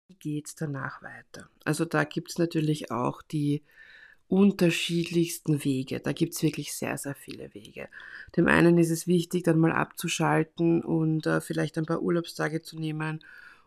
Wie 0.06 0.14
geht 0.14 0.46
es 0.46 0.54
danach 0.54 1.02
weiter? 1.02 1.50
Also 1.64 1.84
da 1.84 2.04
gibt 2.04 2.30
es 2.30 2.38
natürlich 2.38 2.92
auch 2.92 3.22
die 3.22 3.64
unterschiedlichsten 4.30 5.64
Wege. 5.64 5.98
Da 6.00 6.12
gibt 6.12 6.34
es 6.34 6.42
wirklich 6.42 6.72
sehr, 6.72 6.96
sehr 6.96 7.16
viele 7.16 7.52
Wege. 7.52 7.88
Dem 8.36 8.46
einen 8.46 8.78
ist 8.78 8.90
es 8.90 9.06
wichtig, 9.06 9.42
dann 9.42 9.58
mal 9.58 9.72
abzuschalten 9.72 10.82
und 10.82 11.26
äh, 11.26 11.40
vielleicht 11.40 11.76
ein 11.76 11.86
paar 11.86 12.00
Urlaubstage 12.00 12.62
zu 12.62 12.78
nehmen 12.78 13.20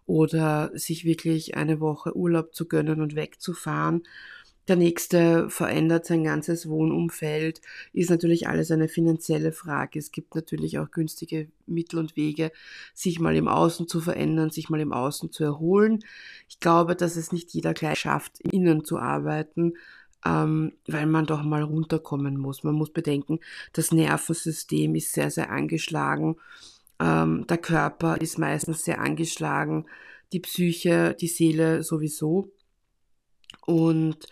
oder 0.06 0.72
sich 0.74 1.04
wirklich 1.04 1.56
eine 1.56 1.82
Woche 1.82 2.16
Urlaub 2.16 2.56
zu 2.56 2.68
gönnen 2.68 3.02
und 3.02 3.16
wegzufahren. 3.16 4.04
Der 4.70 4.78
nächste 4.78 5.50
verändert 5.50 6.06
sein 6.06 6.24
ganzes 6.24 6.70
Wohnumfeld, 6.70 7.60
ist 7.92 8.10
natürlich 8.10 8.48
alles 8.48 8.72
eine 8.72 8.88
finanzielle 8.88 9.52
Frage. 9.52 10.00
Es 10.00 10.14
gibt 10.14 10.36
natürlich 10.36 10.80
auch 10.80 10.90
günstige 10.90 11.50
Mittel 11.66 12.00
und 12.00 12.16
Wege, 12.16 12.54
sich 12.94 13.20
mal 13.20 13.36
im 13.36 13.50
Außen 13.50 13.90
zu 13.90 14.00
verändern, 14.00 14.52
sich 14.52 14.70
mal 14.70 14.80
im 14.80 14.94
Außen 14.94 15.34
zu 15.34 15.44
erholen. 15.44 16.00
Ich 16.48 16.62
glaube, 16.62 16.96
dass 16.96 17.18
es 17.18 17.34
nicht 17.34 17.54
jeder 17.54 17.74
gleich 17.74 18.00
schafft, 18.00 18.40
innen 18.40 18.86
zu 18.86 18.98
arbeiten, 18.98 19.74
ähm, 20.26 20.74
weil 20.88 21.06
man 21.06 21.26
doch 21.26 21.44
mal 21.44 21.64
runterkommen 21.64 22.38
muss. 22.38 22.64
Man 22.64 22.76
muss 22.76 22.92
bedenken, 22.92 23.40
das 23.74 23.92
Nervensystem 23.92 24.96
ist 24.96 25.14
sehr, 25.14 25.32
sehr 25.32 25.52
angeschlagen. 25.52 26.38
Ähm, 27.00 27.46
der 27.48 27.58
Körper 27.58 28.20
ist 28.22 28.38
meistens 28.38 28.84
sehr 28.84 29.02
angeschlagen, 29.02 29.86
die 30.32 30.40
Psyche, 30.40 31.16
die 31.20 31.28
Seele 31.28 31.84
sowieso. 31.84 32.52
Und 33.66 34.28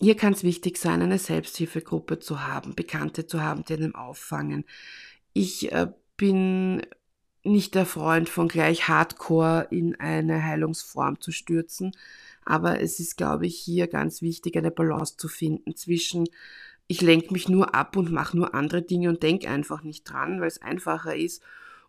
hier 0.00 0.16
kann 0.16 0.32
es 0.32 0.42
wichtig 0.42 0.78
sein, 0.78 1.02
eine 1.02 1.18
Selbsthilfegruppe 1.18 2.18
zu 2.18 2.46
haben, 2.46 2.74
Bekannte 2.74 3.26
zu 3.26 3.40
haben, 3.42 3.64
die 3.64 3.74
einen 3.74 3.94
auffangen. 3.94 4.64
Ich 5.32 5.70
äh, 5.72 5.88
bin 6.16 6.82
nicht 7.44 7.74
der 7.74 7.86
Freund 7.86 8.28
von 8.28 8.48
gleich 8.48 8.88
Hardcore 8.88 9.68
in 9.70 9.98
eine 9.98 10.44
Heilungsform 10.44 11.20
zu 11.20 11.32
stürzen. 11.32 11.92
Aber 12.44 12.80
es 12.80 13.00
ist, 13.00 13.16
glaube 13.16 13.46
ich, 13.46 13.56
hier 13.58 13.86
ganz 13.86 14.22
wichtig, 14.22 14.56
eine 14.56 14.70
Balance 14.70 15.16
zu 15.16 15.28
finden 15.28 15.76
zwischen 15.76 16.26
ich 16.88 17.00
lenke 17.00 17.32
mich 17.32 17.48
nur 17.48 17.74
ab 17.74 17.96
und 17.96 18.10
mache 18.10 18.36
nur 18.36 18.54
andere 18.54 18.82
Dinge 18.82 19.08
und 19.08 19.22
denke 19.22 19.48
einfach 19.48 19.82
nicht 19.82 20.04
dran, 20.04 20.40
weil 20.40 20.48
es 20.48 20.60
einfacher 20.60 21.16
ist 21.16 21.42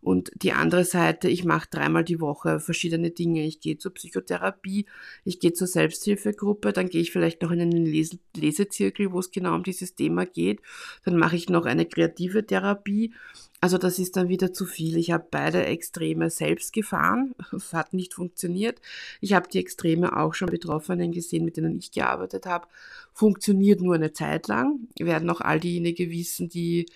und 0.04 0.32
die 0.36 0.52
andere 0.52 0.84
Seite, 0.84 1.30
ich 1.30 1.46
mache 1.46 1.70
dreimal 1.72 2.04
die 2.04 2.20
Woche 2.20 2.60
verschiedene 2.60 3.12
Dinge. 3.12 3.46
Ich 3.46 3.62
gehe 3.62 3.78
zur 3.78 3.94
Psychotherapie, 3.94 4.86
ich 5.24 5.40
gehe 5.40 5.54
zur 5.54 5.66
Selbsthilfegruppe, 5.66 6.74
dann 6.74 6.90
gehe 6.90 7.02
ich 7.02 7.14
vielleicht 7.14 7.42
noch 7.42 7.52
in 7.52 7.62
einen 7.62 7.86
Lese 7.86 8.20
Lesezirkel, 8.36 9.14
wo 9.14 9.20
es 9.20 9.32
genau 9.32 9.56
um 9.56 9.64
dieses 9.64 9.96
Thema 9.96 10.26
geht. 10.26 10.60
Dann 11.06 11.16
mache 11.16 11.38
ich 11.38 11.48
noch 11.48 11.66
eine 11.66 11.86
kreative 11.86 12.46
Therapie. 12.46 13.14
Also 13.64 13.78
das 13.78 13.98
ist 13.98 14.18
dann 14.18 14.28
wieder 14.28 14.52
zu 14.52 14.66
viel. 14.66 14.98
Ich 14.98 15.12
habe 15.12 15.26
beide 15.32 15.66
Extreme 15.66 16.30
selbst 16.30 16.74
gefahren. 16.74 17.34
Es 17.56 17.72
hat 17.74 17.94
nicht 17.94 18.14
funktioniert. 18.14 18.82
Ich 19.22 19.32
habe 19.32 19.48
die 19.48 19.60
Extreme 19.60 20.18
auch 20.18 20.34
schon 20.34 20.50
Betroffenen 20.50 21.14
gesehen, 21.14 21.46
mit 21.46 21.56
denen 21.56 21.78
ich 21.78 21.94
gearbeitet 21.94 22.46
habe. 22.46 22.68
Funktioniert 23.14 23.80
nur 23.80 23.96
eine 23.96 24.12
Zeit 24.12 24.50
lang. 24.50 24.90
Werden 25.00 25.30
auch 25.30 25.40
all 25.40 25.62
diejenigen 25.62 26.12
wissen, 26.12 26.50
die 26.50 26.88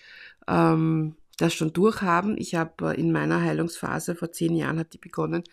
ähm, 0.46 1.16
das 1.38 1.54
schon 1.54 1.72
durchhaben. 1.72 2.38
Ich 2.38 2.56
habe 2.56 2.92
äh, 2.92 3.00
in 3.00 3.14
meiner 3.14 3.40
Heilungsphase 3.40 4.14
vor 4.14 4.34
zehn 4.34 4.54
Jahren 4.54 4.78
hat 4.78 4.92
die 4.92 4.98
begonnen, 4.98 5.46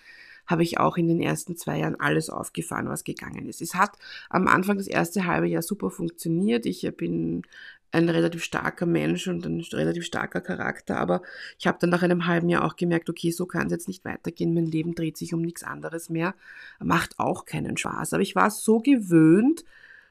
habe 0.46 0.62
ich 0.62 0.78
auch 0.78 0.96
in 0.96 1.08
den 1.08 1.20
ersten 1.20 1.56
zwei 1.56 1.78
Jahren 1.78 1.98
alles 1.98 2.30
aufgefahren, 2.30 2.88
was 2.88 3.04
gegangen 3.04 3.46
ist. 3.46 3.62
Es 3.62 3.74
hat 3.74 3.96
am 4.28 4.48
Anfang 4.48 4.76
das 4.76 4.86
erste 4.86 5.26
halbe 5.26 5.46
Jahr 5.46 5.62
super 5.62 5.90
funktioniert. 5.90 6.66
Ich 6.66 6.90
bin 6.96 7.42
ein 7.94 8.08
relativ 8.08 8.42
starker 8.42 8.86
Mensch 8.86 9.28
und 9.28 9.46
ein 9.46 9.60
relativ 9.60 10.04
starker 10.04 10.40
Charakter, 10.40 10.98
aber 10.98 11.22
ich 11.58 11.66
habe 11.66 11.78
dann 11.80 11.90
nach 11.90 12.02
einem 12.02 12.26
halben 12.26 12.48
Jahr 12.48 12.64
auch 12.64 12.76
gemerkt, 12.76 13.08
okay, 13.08 13.30
so 13.30 13.46
kann 13.46 13.66
es 13.66 13.72
jetzt 13.72 13.88
nicht 13.88 14.04
weitergehen, 14.04 14.52
mein 14.52 14.66
Leben 14.66 14.94
dreht 14.94 15.16
sich 15.16 15.32
um 15.32 15.42
nichts 15.42 15.62
anderes 15.62 16.10
mehr, 16.10 16.34
macht 16.80 17.18
auch 17.18 17.44
keinen 17.44 17.76
Spaß. 17.76 18.12
Aber 18.12 18.22
ich 18.22 18.34
war 18.34 18.50
so 18.50 18.80
gewöhnt, 18.80 19.64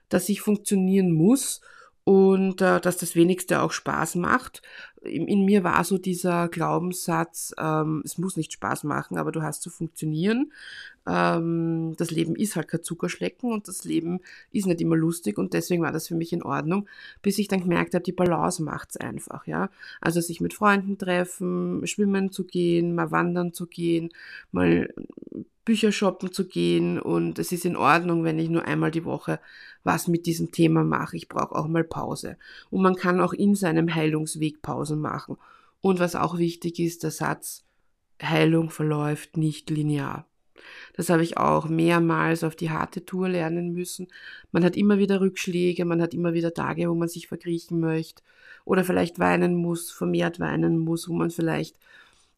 dass 0.07 0.29
ich 0.29 0.41
funktionieren 0.41 1.11
muss 1.11 1.61
und 2.03 2.61
äh, 2.61 2.81
dass 2.81 2.97
das 2.97 3.15
wenigste 3.15 3.61
auch 3.61 3.71
Spaß 3.71 4.15
macht. 4.15 4.61
In, 5.01 5.27
in 5.27 5.45
mir 5.45 5.63
war 5.63 5.83
so 5.83 5.97
dieser 5.97 6.47
Glaubenssatz, 6.49 7.53
ähm, 7.57 8.01
es 8.05 8.17
muss 8.17 8.37
nicht 8.37 8.53
Spaß 8.53 8.83
machen, 8.83 9.17
aber 9.17 9.31
du 9.31 9.41
hast 9.41 9.61
zu 9.61 9.69
funktionieren. 9.69 10.51
Ähm, 11.07 11.95
das 11.97 12.11
Leben 12.11 12.35
ist 12.35 12.55
halt 12.55 12.67
kein 12.67 12.83
Zuckerschlecken 12.83 13.51
und 13.51 13.67
das 13.67 13.83
Leben 13.83 14.21
ist 14.51 14.67
nicht 14.67 14.81
immer 14.81 14.95
lustig 14.95 15.37
und 15.37 15.53
deswegen 15.53 15.83
war 15.83 15.91
das 15.91 16.07
für 16.07 16.15
mich 16.15 16.31
in 16.31 16.43
Ordnung, 16.43 16.87
bis 17.21 17.39
ich 17.39 17.47
dann 17.47 17.61
gemerkt 17.61 17.93
habe, 17.93 18.03
die 18.03 18.11
Balance 18.11 18.63
macht's 18.63 18.97
einfach, 18.97 19.45
ja. 19.47 19.69
Also 19.99 20.21
sich 20.21 20.39
mit 20.39 20.53
Freunden 20.53 20.97
treffen, 20.97 21.85
schwimmen 21.85 22.31
zu 22.31 22.45
gehen, 22.45 22.95
mal 22.95 23.11
wandern 23.11 23.53
zu 23.53 23.67
gehen, 23.67 24.09
mal 24.51 24.93
Bücher 25.65 25.91
shoppen 25.91 26.31
zu 26.31 26.47
gehen 26.47 26.99
und 26.99 27.39
es 27.39 27.51
ist 27.51 27.65
in 27.65 27.75
Ordnung, 27.75 28.23
wenn 28.23 28.39
ich 28.39 28.49
nur 28.49 28.65
einmal 28.65 28.91
die 28.91 29.05
Woche 29.05 29.39
was 29.83 30.07
mit 30.07 30.25
diesem 30.25 30.51
Thema 30.51 30.83
mache. 30.83 31.17
Ich 31.17 31.27
brauche 31.27 31.55
auch 31.55 31.67
mal 31.67 31.83
Pause. 31.83 32.37
Und 32.69 32.81
man 32.81 32.95
kann 32.95 33.19
auch 33.19 33.33
in 33.33 33.55
seinem 33.55 33.93
Heilungsweg 33.93 34.61
Pausen 34.61 34.99
machen. 34.99 35.37
Und 35.81 35.99
was 35.99 36.15
auch 36.15 36.37
wichtig 36.37 36.79
ist, 36.79 37.03
der 37.03 37.11
Satz, 37.11 37.65
Heilung 38.21 38.69
verläuft 38.69 39.35
nicht 39.37 39.69
linear. 39.69 40.25
Das 40.93 41.09
habe 41.09 41.23
ich 41.23 41.37
auch 41.37 41.67
mehrmals 41.67 42.43
auf 42.43 42.55
die 42.55 42.69
harte 42.69 43.05
Tour 43.05 43.29
lernen 43.29 43.73
müssen. 43.73 44.07
Man 44.51 44.63
hat 44.63 44.77
immer 44.77 44.97
wieder 44.97 45.21
Rückschläge, 45.21 45.85
man 45.85 46.01
hat 46.01 46.13
immer 46.13 46.33
wieder 46.33 46.53
Tage, 46.53 46.89
wo 46.89 46.95
man 46.95 47.09
sich 47.09 47.27
verkriechen 47.27 47.79
möchte 47.79 48.23
oder 48.65 48.83
vielleicht 48.83 49.19
weinen 49.19 49.55
muss, 49.55 49.91
vermehrt 49.91 50.39
weinen 50.39 50.77
muss, 50.77 51.09
wo 51.09 51.13
man 51.13 51.31
vielleicht 51.31 51.77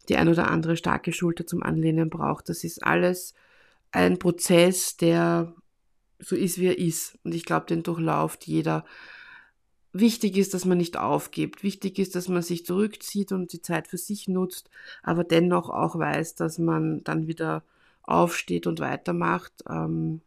die 0.09 0.17
ein 0.17 0.29
oder 0.29 0.49
andere 0.49 0.77
starke 0.77 1.13
Schulter 1.13 1.47
zum 1.47 1.63
Anlehnen 1.63 2.09
braucht. 2.09 2.49
Das 2.49 2.63
ist 2.63 2.83
alles 2.83 3.33
ein 3.91 4.19
Prozess, 4.19 4.97
der 4.97 5.53
so 6.19 6.35
ist, 6.35 6.59
wie 6.59 6.67
er 6.67 6.77
ist. 6.77 7.17
Und 7.23 7.33
ich 7.33 7.45
glaube, 7.45 7.65
den 7.67 7.83
durchlauft 7.83 8.45
jeder. 8.47 8.85
Wichtig 9.93 10.37
ist, 10.37 10.53
dass 10.53 10.65
man 10.65 10.77
nicht 10.77 10.97
aufgibt. 10.97 11.63
Wichtig 11.63 11.99
ist, 11.99 12.15
dass 12.15 12.27
man 12.27 12.41
sich 12.41 12.65
zurückzieht 12.65 13.31
und 13.31 13.53
die 13.53 13.61
Zeit 13.61 13.87
für 13.87 13.97
sich 13.97 14.27
nutzt, 14.27 14.69
aber 15.03 15.23
dennoch 15.23 15.69
auch 15.69 15.97
weiß, 15.97 16.35
dass 16.35 16.59
man 16.59 17.03
dann 17.03 17.27
wieder 17.27 17.63
aufsteht 18.07 18.67
und 18.67 18.79
weitermacht. 18.79 19.53
Ähm, 19.69 20.21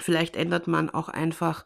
vielleicht 0.00 0.36
ändert 0.36 0.66
man 0.66 0.90
auch 0.90 1.08
einfach 1.08 1.64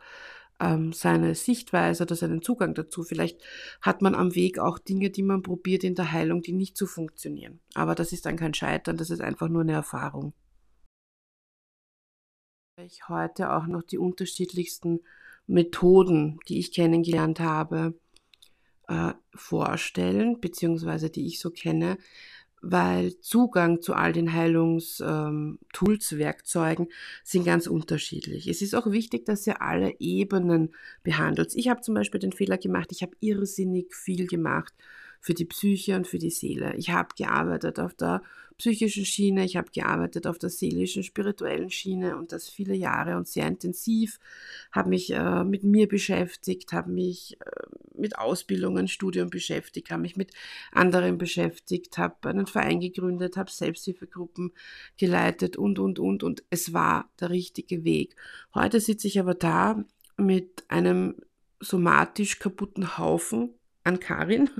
ähm, 0.61 0.93
seine 0.93 1.35
Sichtweise 1.35 2.05
oder 2.05 2.17
seinen 2.17 2.43
Zugang 2.43 2.75
dazu. 2.75 3.03
Vielleicht 3.03 3.41
hat 3.81 4.03
man 4.03 4.15
am 4.15 4.35
Weg 4.35 4.59
auch 4.59 4.79
Dinge, 4.79 5.11
die 5.11 5.23
man 5.23 5.43
probiert 5.43 5.85
in 5.85 5.95
der 5.95 6.13
Heilung, 6.13 6.43
die 6.43 6.53
nicht 6.53 6.77
so 6.77 6.87
funktionieren. 6.87 7.61
Aber 7.75 7.95
das 7.95 8.13
ist 8.13 8.27
dann 8.27 8.37
kein 8.37 8.55
Scheitern, 8.55 8.97
das 8.97 9.11
ist 9.11 9.21
einfach 9.21 9.49
nur 9.49 9.63
eine 9.63 9.73
Erfahrung. 9.73 10.33
Ich 12.77 13.09
heute 13.09 13.53
auch 13.53 13.67
noch 13.67 13.83
die 13.83 13.99
unterschiedlichsten 13.99 15.01
Methoden, 15.47 16.39
die 16.49 16.61
ich 16.61 16.73
kennengelernt 16.73 17.41
habe, 17.41 17.99
äh, 18.87 19.15
vorstellen, 19.35 20.41
beziehungsweise 20.41 21.11
die 21.11 21.27
ich 21.27 21.41
so 21.41 21.51
kenne, 21.51 21.99
weil 22.61 23.19
Zugang 23.21 23.81
zu 23.81 23.95
all 23.95 24.12
den 24.12 24.33
Heilungstools, 24.33 26.12
ähm, 26.12 26.19
Werkzeugen 26.19 26.88
sind 27.25 27.45
ganz 27.45 27.67
unterschiedlich. 27.67 28.49
Es 28.49 28.62
ist 28.62 28.75
auch 28.75 28.91
wichtig, 28.91 29.25
dass 29.27 29.47
ihr 29.47 29.62
alle 29.62 29.95
Ebenen 29.99 30.75
behandelt. 31.03 31.55
Ich 31.55 31.69
habe 31.69 31.81
zum 31.81 31.95
Beispiel 31.95 32.21
den 32.21 32.33
Fehler 32.33 32.59
gemacht, 32.59 32.91
ich 32.93 33.03
habe 33.03 33.12
irrsinnig 33.21 33.95
viel 33.95 34.27
gemacht 34.27 34.75
für 35.21 35.35
die 35.35 35.45
Psyche 35.45 35.97
und 35.97 36.07
für 36.07 36.19
die 36.19 36.31
Seele. 36.31 36.75
Ich 36.77 36.91
habe 36.91 37.09
gearbeitet 37.17 37.79
auf 37.79 37.95
der 37.95 38.23
psychischen 38.59 39.05
Schiene, 39.05 39.45
ich 39.45 39.57
habe 39.57 39.71
gearbeitet 39.71 40.27
auf 40.27 40.39
der 40.39 40.51
seelischen, 40.51 41.05
spirituellen 41.05 41.71
Schiene 41.71 42.17
und 42.17 42.33
das 42.33 42.49
viele 42.49 42.75
Jahre 42.75 43.17
und 43.17 43.29
sehr 43.29 43.47
intensiv, 43.47 44.19
habe 44.73 44.89
mich 44.89 45.13
äh, 45.13 45.45
mit 45.45 45.63
mir 45.63 45.87
beschäftigt, 45.87 46.73
habe 46.73 46.91
mich 46.91 47.39
äh, 47.41 47.67
mit 47.95 48.19
Ausbildungen, 48.19 48.89
Studium 48.89 49.31
beschäftigt, 49.31 49.91
habe 49.91 50.03
mich 50.03 50.17
mit 50.17 50.33
anderen 50.73 51.19
beschäftigt, 51.19 51.99
habe 51.99 52.29
einen 52.29 52.47
Verein 52.47 52.81
gegründet, 52.81 53.37
habe 53.37 53.51
Selbsthilfegruppen 53.51 54.53
geleitet 54.97 55.57
und, 55.57 55.79
und, 55.79 56.01
und 56.01 56.25
und 56.25 56.43
es 56.51 56.73
war 56.73 57.11
der 57.21 57.31
richtige 57.31 57.85
Weg. 57.85 58.17
Heute 58.55 58.81
sitze 58.81 59.07
ich 59.07 59.21
aber 59.21 59.35
da 59.35 59.85
mit 60.17 60.65
einem 60.69 61.15
somatisch 61.61 62.41
kaputten 62.41 62.99
Haufen 62.99 63.58
an 63.88 64.00
Karin, 64.00 64.50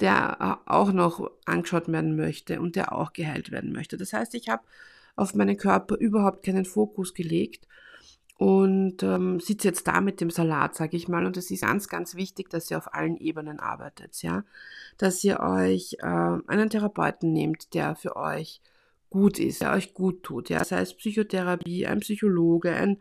der 0.00 0.36
äh, 0.66 0.70
auch 0.70 0.92
noch 0.92 1.30
angeschaut 1.44 1.88
werden 1.88 2.16
möchte 2.16 2.60
und 2.60 2.76
der 2.76 2.92
auch 2.92 3.12
geheilt 3.12 3.50
werden 3.50 3.72
möchte. 3.72 3.96
Das 3.96 4.12
heißt, 4.12 4.34
ich 4.34 4.48
habe 4.48 4.62
auf 5.16 5.34
meinen 5.34 5.56
Körper 5.56 5.96
überhaupt 5.96 6.44
keinen 6.44 6.64
Fokus 6.64 7.12
gelegt 7.12 7.66
und 8.38 9.02
ähm, 9.02 9.38
sitze 9.38 9.68
jetzt 9.68 9.86
da 9.86 10.00
mit 10.00 10.22
dem 10.22 10.30
Salat, 10.30 10.74
sage 10.74 10.96
ich 10.96 11.08
mal. 11.08 11.26
Und 11.26 11.36
es 11.36 11.50
ist 11.50 11.60
ganz, 11.60 11.88
ganz 11.88 12.14
wichtig, 12.14 12.48
dass 12.48 12.70
ihr 12.70 12.78
auf 12.78 12.94
allen 12.94 13.18
Ebenen 13.18 13.60
arbeitet, 13.60 14.22
ja, 14.22 14.44
dass 14.96 15.22
ihr 15.22 15.40
euch 15.40 15.96
äh, 16.00 16.38
einen 16.46 16.70
Therapeuten 16.70 17.34
nehmt, 17.34 17.74
der 17.74 17.96
für 17.96 18.16
euch 18.16 18.62
gut 19.10 19.38
ist, 19.38 19.60
der 19.60 19.72
euch 19.72 19.92
gut 19.92 20.22
tut, 20.22 20.48
ja, 20.48 20.64
sei 20.64 20.80
es 20.80 20.94
Psychotherapie, 20.94 21.86
ein 21.86 22.00
Psychologe, 22.00 22.72
ein 22.72 22.98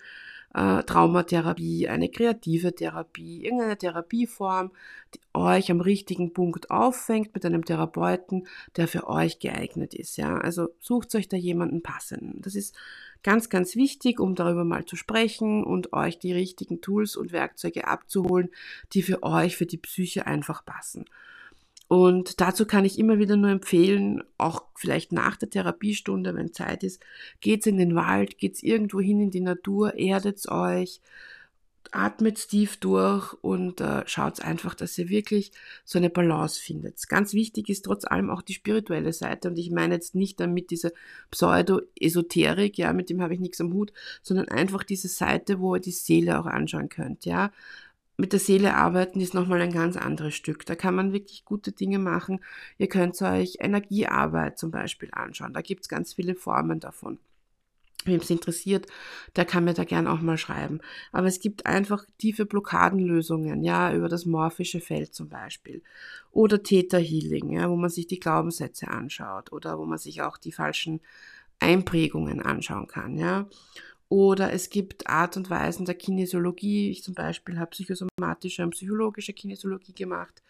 äh, 0.54 0.84
Traumatherapie, 0.84 1.88
eine 1.88 2.10
kreative 2.10 2.74
Therapie, 2.74 3.44
irgendeine 3.44 3.78
Therapieform, 3.78 4.72
die 5.14 5.20
euch 5.34 5.72
am 5.72 5.82
richtigen 5.82 6.34
Punkt 6.34 6.72
auffängt 6.72 7.34
mit 7.34 7.46
einem 7.46 7.66
Therapeuten, 7.66 8.48
der 8.76 8.88
für 8.88 9.08
euch 9.08 9.40
geeignet 9.40 9.94
ist. 9.94 10.18
Ja? 10.18 10.38
Also 10.38 10.70
sucht 10.80 11.14
euch 11.16 11.28
da 11.28 11.38
jemanden 11.38 11.82
passenden. 11.82 12.42
Das 12.42 12.56
ist 12.56 12.76
ganz, 13.24 13.50
ganz 13.50 13.76
wichtig, 13.76 14.20
um 14.20 14.36
darüber 14.36 14.64
mal 14.64 14.86
zu 14.86 14.96
sprechen 14.96 15.64
und 15.64 15.94
euch 15.94 16.20
die 16.20 16.34
richtigen 16.34 16.82
Tools 16.82 17.16
und 17.16 17.32
Werkzeuge 17.32 17.88
abzuholen, 17.88 18.50
die 18.94 19.04
für 19.04 19.24
euch, 19.24 19.56
für 19.56 19.66
die 19.66 19.78
Psyche 19.78 20.26
einfach 20.26 20.66
passen. 20.66 21.06
Und 21.90 22.40
dazu 22.40 22.68
kann 22.68 22.86
ich 22.86 23.00
immer 23.00 23.18
wieder 23.18 23.36
nur 23.36 23.50
empfehlen, 23.50 24.22
auch 24.38 24.66
vielleicht 24.76 25.12
nach 25.12 25.38
der 25.38 25.50
Therapiestunde, 25.50 26.36
wenn 26.36 26.54
Zeit 26.54 26.84
ist, 26.84 27.02
geht's 27.42 27.66
in 27.66 27.78
den 27.78 27.96
Wald, 27.96 28.38
geht's 28.38 28.62
irgendwo 28.62 29.02
hin 29.02 29.20
in 29.20 29.32
die 29.32 29.42
Natur, 29.42 29.96
erdet's 29.98 30.48
euch, 30.48 31.02
atmet 31.92 32.48
tief 32.48 32.78
durch 32.78 33.34
und 33.42 33.82
äh, 33.82 34.04
schaut 34.06 34.40
einfach, 34.40 34.76
dass 34.76 35.00
ihr 35.00 35.10
wirklich 35.10 35.52
so 35.84 35.98
eine 35.98 36.12
Balance 36.12 36.62
findet. 36.62 37.10
Ganz 37.10 37.34
wichtig 37.34 37.70
ist 37.70 37.86
trotz 37.86 38.06
allem 38.06 38.30
auch 38.30 38.44
die 38.44 38.54
spirituelle 38.54 39.12
Seite 39.12 39.48
und 39.48 39.58
ich 39.58 39.72
meine 39.72 39.96
jetzt 39.96 40.14
nicht 40.14 40.40
damit 40.40 40.70
diese 40.70 40.94
Pseudo-Esoterik, 41.32 42.78
ja, 42.78 42.94
mit 42.94 43.10
dem 43.10 43.20
habe 43.24 43.34
ich 43.34 43.40
nichts 43.40 43.62
am 43.62 43.74
Hut, 43.74 43.94
sondern 44.22 44.48
einfach 44.50 44.84
diese 44.84 45.08
Seite, 45.08 45.60
wo 45.60 45.74
ihr 45.74 45.82
die 45.82 45.90
Seele 45.90 46.40
auch 46.40 46.46
anschauen 46.46 46.90
könnt, 46.90 47.26
ja 47.26 47.52
mit 48.20 48.34
der 48.34 48.40
Seele 48.42 48.76
arbeiten 48.76 49.22
ist 49.22 49.34
nochmal 49.34 49.62
ein 49.62 49.72
ganz 49.72 49.96
anderes 49.96 50.36
Stück. 50.36 50.66
Da 50.66 50.76
kann 50.76 50.94
man 50.94 51.14
wirklich 51.14 51.46
gute 51.46 51.72
Dinge 51.72 52.00
machen. 52.00 52.42
Ihr 52.78 52.90
könnt 52.90 53.20
euch 53.22 53.58
Energiearbeit 53.60 54.60
zum 54.60 54.72
Beispiel 54.72 55.08
anschauen. 55.14 55.54
Da 55.54 55.62
gibt 55.62 55.84
es 55.84 55.90
ganz 55.90 56.14
viele 56.14 56.36
Formen 56.36 56.82
davon. 56.82 57.18
Wem 58.04 58.20
es 58.20 58.30
interessiert, 58.30 58.88
der 59.38 59.46
kann 59.46 59.64
mir 59.64 59.74
da 59.74 59.86
gern 59.86 60.06
auch 60.06 60.20
mal 60.20 60.38
schreiben. 60.38 60.82
Aber 61.14 61.28
es 61.28 61.40
gibt 61.40 61.66
einfach 61.66 62.04
tiefe 62.18 62.46
Blockadenlösungen, 62.46 63.64
ja, 63.64 63.94
über 63.94 64.10
das 64.10 64.26
morphische 64.26 64.82
Feld 64.82 65.16
zum 65.16 65.30
Beispiel. 65.30 65.82
Oder 66.32 66.62
Theta 66.62 66.98
Healing, 66.98 67.52
ja, 67.52 67.70
wo 67.70 67.78
man 67.78 67.90
sich 67.90 68.08
die 68.08 68.20
Glaubenssätze 68.20 68.90
anschaut 68.90 69.54
oder 69.54 69.80
wo 69.80 69.86
man 69.86 69.98
sich 69.98 70.22
auch 70.22 70.38
die 70.38 70.52
falschen 70.52 71.00
Einprägungen 71.60 72.42
anschauen 72.42 72.88
kann, 72.88 73.18
ja. 73.18 73.48
Oder 74.10 74.52
es 74.54 74.72
gibt 74.72 75.08
Art 75.08 75.38
und 75.38 75.52
Weisen 75.52 75.86
der 75.86 75.96
Kinesiologie. 75.96 76.90
Ich 76.90 77.04
zum 77.04 77.14
Beispiel 77.14 77.60
habe 77.60 77.70
psychosomatische 77.70 78.64
und 78.64 78.72
psychologische 78.72 79.34
Kinesiologie 79.34 79.94
gemacht, 79.94 80.42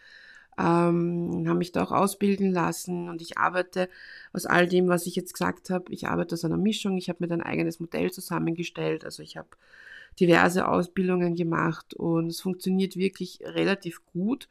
ähm, 0.57 1.45
habe 1.45 1.57
mich 1.59 1.73
da 1.73 1.83
auch 1.83 1.91
ausbilden 1.91 2.51
lassen 2.51 3.09
und 3.09 3.21
ich 3.21 3.37
arbeite 3.37 3.89
aus 4.33 4.45
all 4.45 4.67
dem, 4.67 4.87
was 4.87 5.05
ich 5.07 5.15
jetzt 5.15 5.33
gesagt 5.33 5.69
habe, 5.69 5.91
ich 5.91 6.07
arbeite 6.07 6.35
aus 6.35 6.45
einer 6.45 6.57
Mischung. 6.57 6.97
Ich 6.97 7.09
habe 7.09 7.25
mir 7.25 7.33
ein 7.33 7.41
eigenes 7.41 7.81
Modell 7.81 8.11
zusammengestellt. 8.11 9.03
Also 9.05 9.23
ich 9.23 9.37
habe 9.37 9.49
diverse 10.19 10.67
Ausbildungen 10.67 11.35
gemacht 11.35 11.93
und 11.93 12.27
es 12.27 12.41
funktioniert 12.41 12.95
wirklich 12.95 13.41
relativ 13.43 14.01
gut. 14.13 14.47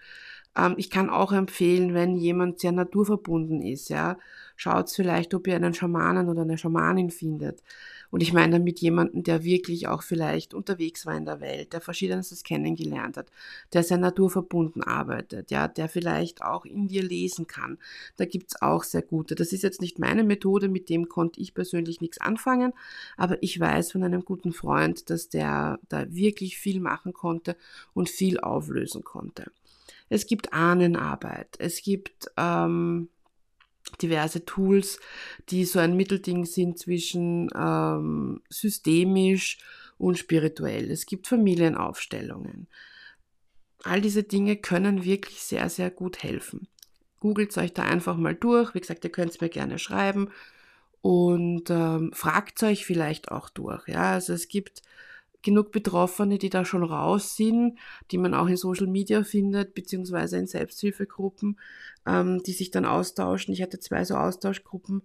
Ähm, 0.56 0.74
ich 0.76 0.90
kann 0.90 1.10
auch 1.10 1.32
empfehlen, 1.32 1.94
wenn 1.94 2.16
jemand 2.16 2.60
sehr 2.60 2.72
naturverbunden 2.72 3.62
ist, 3.62 3.88
ja, 3.88 4.18
schaut 4.56 4.90
vielleicht, 4.90 5.34
ob 5.34 5.46
ihr 5.46 5.56
einen 5.56 5.74
Schamanen 5.74 6.28
oder 6.28 6.42
eine 6.42 6.58
Schamanin 6.58 7.10
findet 7.10 7.62
Und 8.10 8.22
ich 8.22 8.32
meine 8.32 8.58
damit 8.58 8.80
jemanden, 8.80 9.22
der 9.22 9.44
wirklich 9.44 9.88
auch 9.88 10.02
vielleicht 10.02 10.54
unterwegs 10.54 11.04
war 11.04 11.16
in 11.16 11.26
der 11.26 11.40
Welt, 11.40 11.72
der 11.72 11.80
Verschiedenes 11.80 12.42
kennengelernt 12.42 13.16
hat, 13.16 13.30
der 13.72 13.82
sehr 13.82 13.98
naturverbunden 13.98 14.82
arbeitet, 14.82 15.50
ja, 15.50 15.68
der 15.68 15.88
vielleicht 15.88 16.42
auch 16.42 16.64
in 16.64 16.88
dir 16.88 17.02
lesen 17.02 17.46
kann. 17.46 17.78
Da 18.16 18.24
gibt's 18.24 18.60
auch 18.62 18.82
sehr 18.82 19.02
gute. 19.02 19.34
Das 19.34 19.52
ist 19.52 19.62
jetzt 19.62 19.80
nicht 19.80 19.98
meine 19.98 20.24
Methode, 20.24 20.68
mit 20.68 20.88
dem 20.88 21.08
konnte 21.08 21.40
ich 21.40 21.54
persönlich 21.54 22.00
nichts 22.00 22.20
anfangen, 22.20 22.72
aber 23.16 23.42
ich 23.42 23.58
weiß 23.58 23.92
von 23.92 24.02
einem 24.02 24.24
guten 24.24 24.52
Freund, 24.52 25.10
dass 25.10 25.28
der 25.28 25.78
da 25.88 26.12
wirklich 26.12 26.58
viel 26.58 26.80
machen 26.80 27.12
konnte 27.12 27.56
und 27.94 28.08
viel 28.08 28.40
auflösen 28.40 29.04
konnte. 29.04 29.50
Es 30.08 30.26
gibt 30.26 30.52
Ahnenarbeit, 30.54 31.56
es 31.58 31.82
gibt 31.82 32.30
ähm, 32.36 33.10
diverse 33.97 34.45
Tools, 34.45 35.00
die 35.49 35.64
so 35.64 35.78
ein 35.78 35.97
Mittelding 35.97 36.45
sind 36.45 36.78
zwischen 36.78 37.49
ähm, 37.54 38.42
systemisch 38.49 39.59
und 39.99 40.18
spirituell. 40.18 40.90
Es 40.90 41.07
gibt 41.07 41.26
Familienaufstellungen. 41.26 42.68
All 43.85 44.00
diese 44.00 44.23
Dinge 44.23 44.57
können 44.57 45.04
wirklich 45.04 45.40
sehr, 45.42 45.68
sehr 45.68 45.90
gut 45.90 46.23
helfen. 46.23 46.68
Googelt 47.21 47.57
euch 47.59 47.73
da 47.73 47.83
einfach 47.83 48.16
mal 48.16 48.35
durch. 48.35 48.75
Wie 48.75 48.80
gesagt, 48.80 49.04
ihr 49.04 49.11
könnt 49.11 49.33
es 49.33 49.40
mir 49.40 49.49
gerne 49.49 49.78
schreiben 49.78 50.30
und 51.00 51.71
ähm, 51.71 52.12
fragt 52.12 52.62
euch 52.62 52.85
vielleicht 52.85 53.30
auch 53.30 53.49
durch. 53.50 53.87
Ja, 53.88 54.12
also 54.12 54.33
es 54.33 54.49
gibt 54.49 54.83
genug 55.42 55.71
Betroffene, 55.71 56.38
die 56.38 56.50
da 56.50 56.64
schon 56.64 56.83
raus 56.83 57.37
sind, 57.37 57.78
die 58.11 58.18
man 58.18 58.35
auch 58.35 58.49
in 58.49 58.57
Social 58.57 58.87
Media 58.87 59.23
findet, 59.23 59.75
beziehungsweise 59.75 60.37
in 60.37 60.47
Selbsthilfegruppen, 60.47 61.59
ähm, 62.08 62.42
die 62.42 62.52
sich 62.52 62.70
dann 62.70 62.86
austauschen. 62.86 63.52
Ich 63.52 63.62
hatte 63.62 63.78
zwei 63.78 64.04
so 64.04 64.14
Austauschgruppen, 64.14 65.02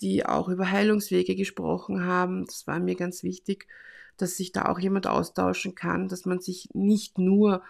die 0.00 0.26
auch 0.26 0.48
über 0.48 0.70
Heilungswege 0.70 1.36
gesprochen 1.36 2.04
haben. 2.04 2.46
Das 2.46 2.66
war 2.66 2.80
mir 2.80 2.96
ganz 2.96 3.22
wichtig, 3.22 3.68
dass 4.16 4.36
sich 4.36 4.52
da 4.52 4.66
auch 4.66 4.78
jemand 4.78 5.06
austauschen 5.06 5.74
kann, 5.74 6.08
dass 6.08 6.26
man 6.26 6.40
sich 6.40 6.68
nicht 6.74 7.18
nur 7.18 7.62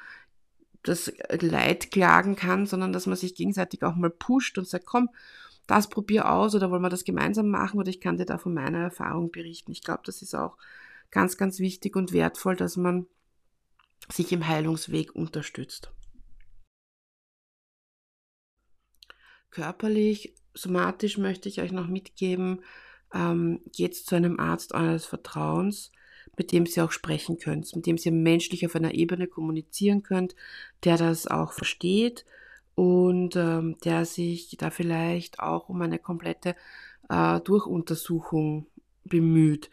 das 0.82 1.12
Leid 1.28 1.90
klagen 1.90 2.36
kann, 2.36 2.64
sondern 2.64 2.92
dass 2.92 3.06
man 3.06 3.16
sich 3.16 3.34
gegenseitig 3.34 3.82
auch 3.82 3.96
mal 3.96 4.10
pusht 4.10 4.56
und 4.56 4.66
sagt, 4.66 4.86
komm, 4.86 5.10
das 5.66 5.88
probier 5.88 6.32
aus 6.32 6.54
oder 6.54 6.70
wollen 6.70 6.82
wir 6.82 6.88
das 6.88 7.04
gemeinsam 7.04 7.48
machen 7.48 7.78
oder 7.78 7.90
ich 7.90 8.00
kann 8.00 8.16
dir 8.16 8.24
da 8.24 8.38
von 8.38 8.54
meiner 8.54 8.78
Erfahrung 8.78 9.30
berichten. 9.30 9.72
Ich 9.72 9.82
glaube, 9.82 10.00
das 10.04 10.22
ist 10.22 10.34
auch 10.34 10.56
ganz, 11.10 11.36
ganz 11.36 11.58
wichtig 11.58 11.96
und 11.96 12.12
wertvoll, 12.12 12.56
dass 12.56 12.76
man 12.76 13.06
sich 14.08 14.32
im 14.32 14.48
Heilungsweg 14.48 15.14
unterstützt. 15.14 15.92
Körperlich, 19.50 20.34
somatisch 20.54 21.18
möchte 21.18 21.48
ich 21.48 21.60
euch 21.60 21.72
noch 21.72 21.86
mitgeben, 21.86 22.62
ähm, 23.14 23.60
geht 23.74 23.96
zu 23.96 24.14
einem 24.14 24.38
Arzt 24.38 24.74
eures 24.74 25.06
Vertrauens, 25.06 25.90
mit 26.36 26.52
dem 26.52 26.66
Sie 26.66 26.80
auch 26.80 26.92
sprechen 26.92 27.38
könnt, 27.38 27.74
mit 27.74 27.86
dem 27.86 27.98
Sie 27.98 28.10
menschlich 28.10 28.64
auf 28.66 28.76
einer 28.76 28.94
Ebene 28.94 29.26
kommunizieren 29.26 30.02
könnt, 30.02 30.34
der 30.84 30.96
das 30.96 31.26
auch 31.26 31.52
versteht 31.52 32.24
und 32.74 33.36
ähm, 33.36 33.76
der 33.84 34.04
sich 34.04 34.56
da 34.58 34.70
vielleicht 34.70 35.40
auch 35.40 35.68
um 35.68 35.82
eine 35.82 35.98
komplette 35.98 36.54
äh, 37.08 37.40
Durchuntersuchung 37.40 38.66
bemüht 39.04 39.70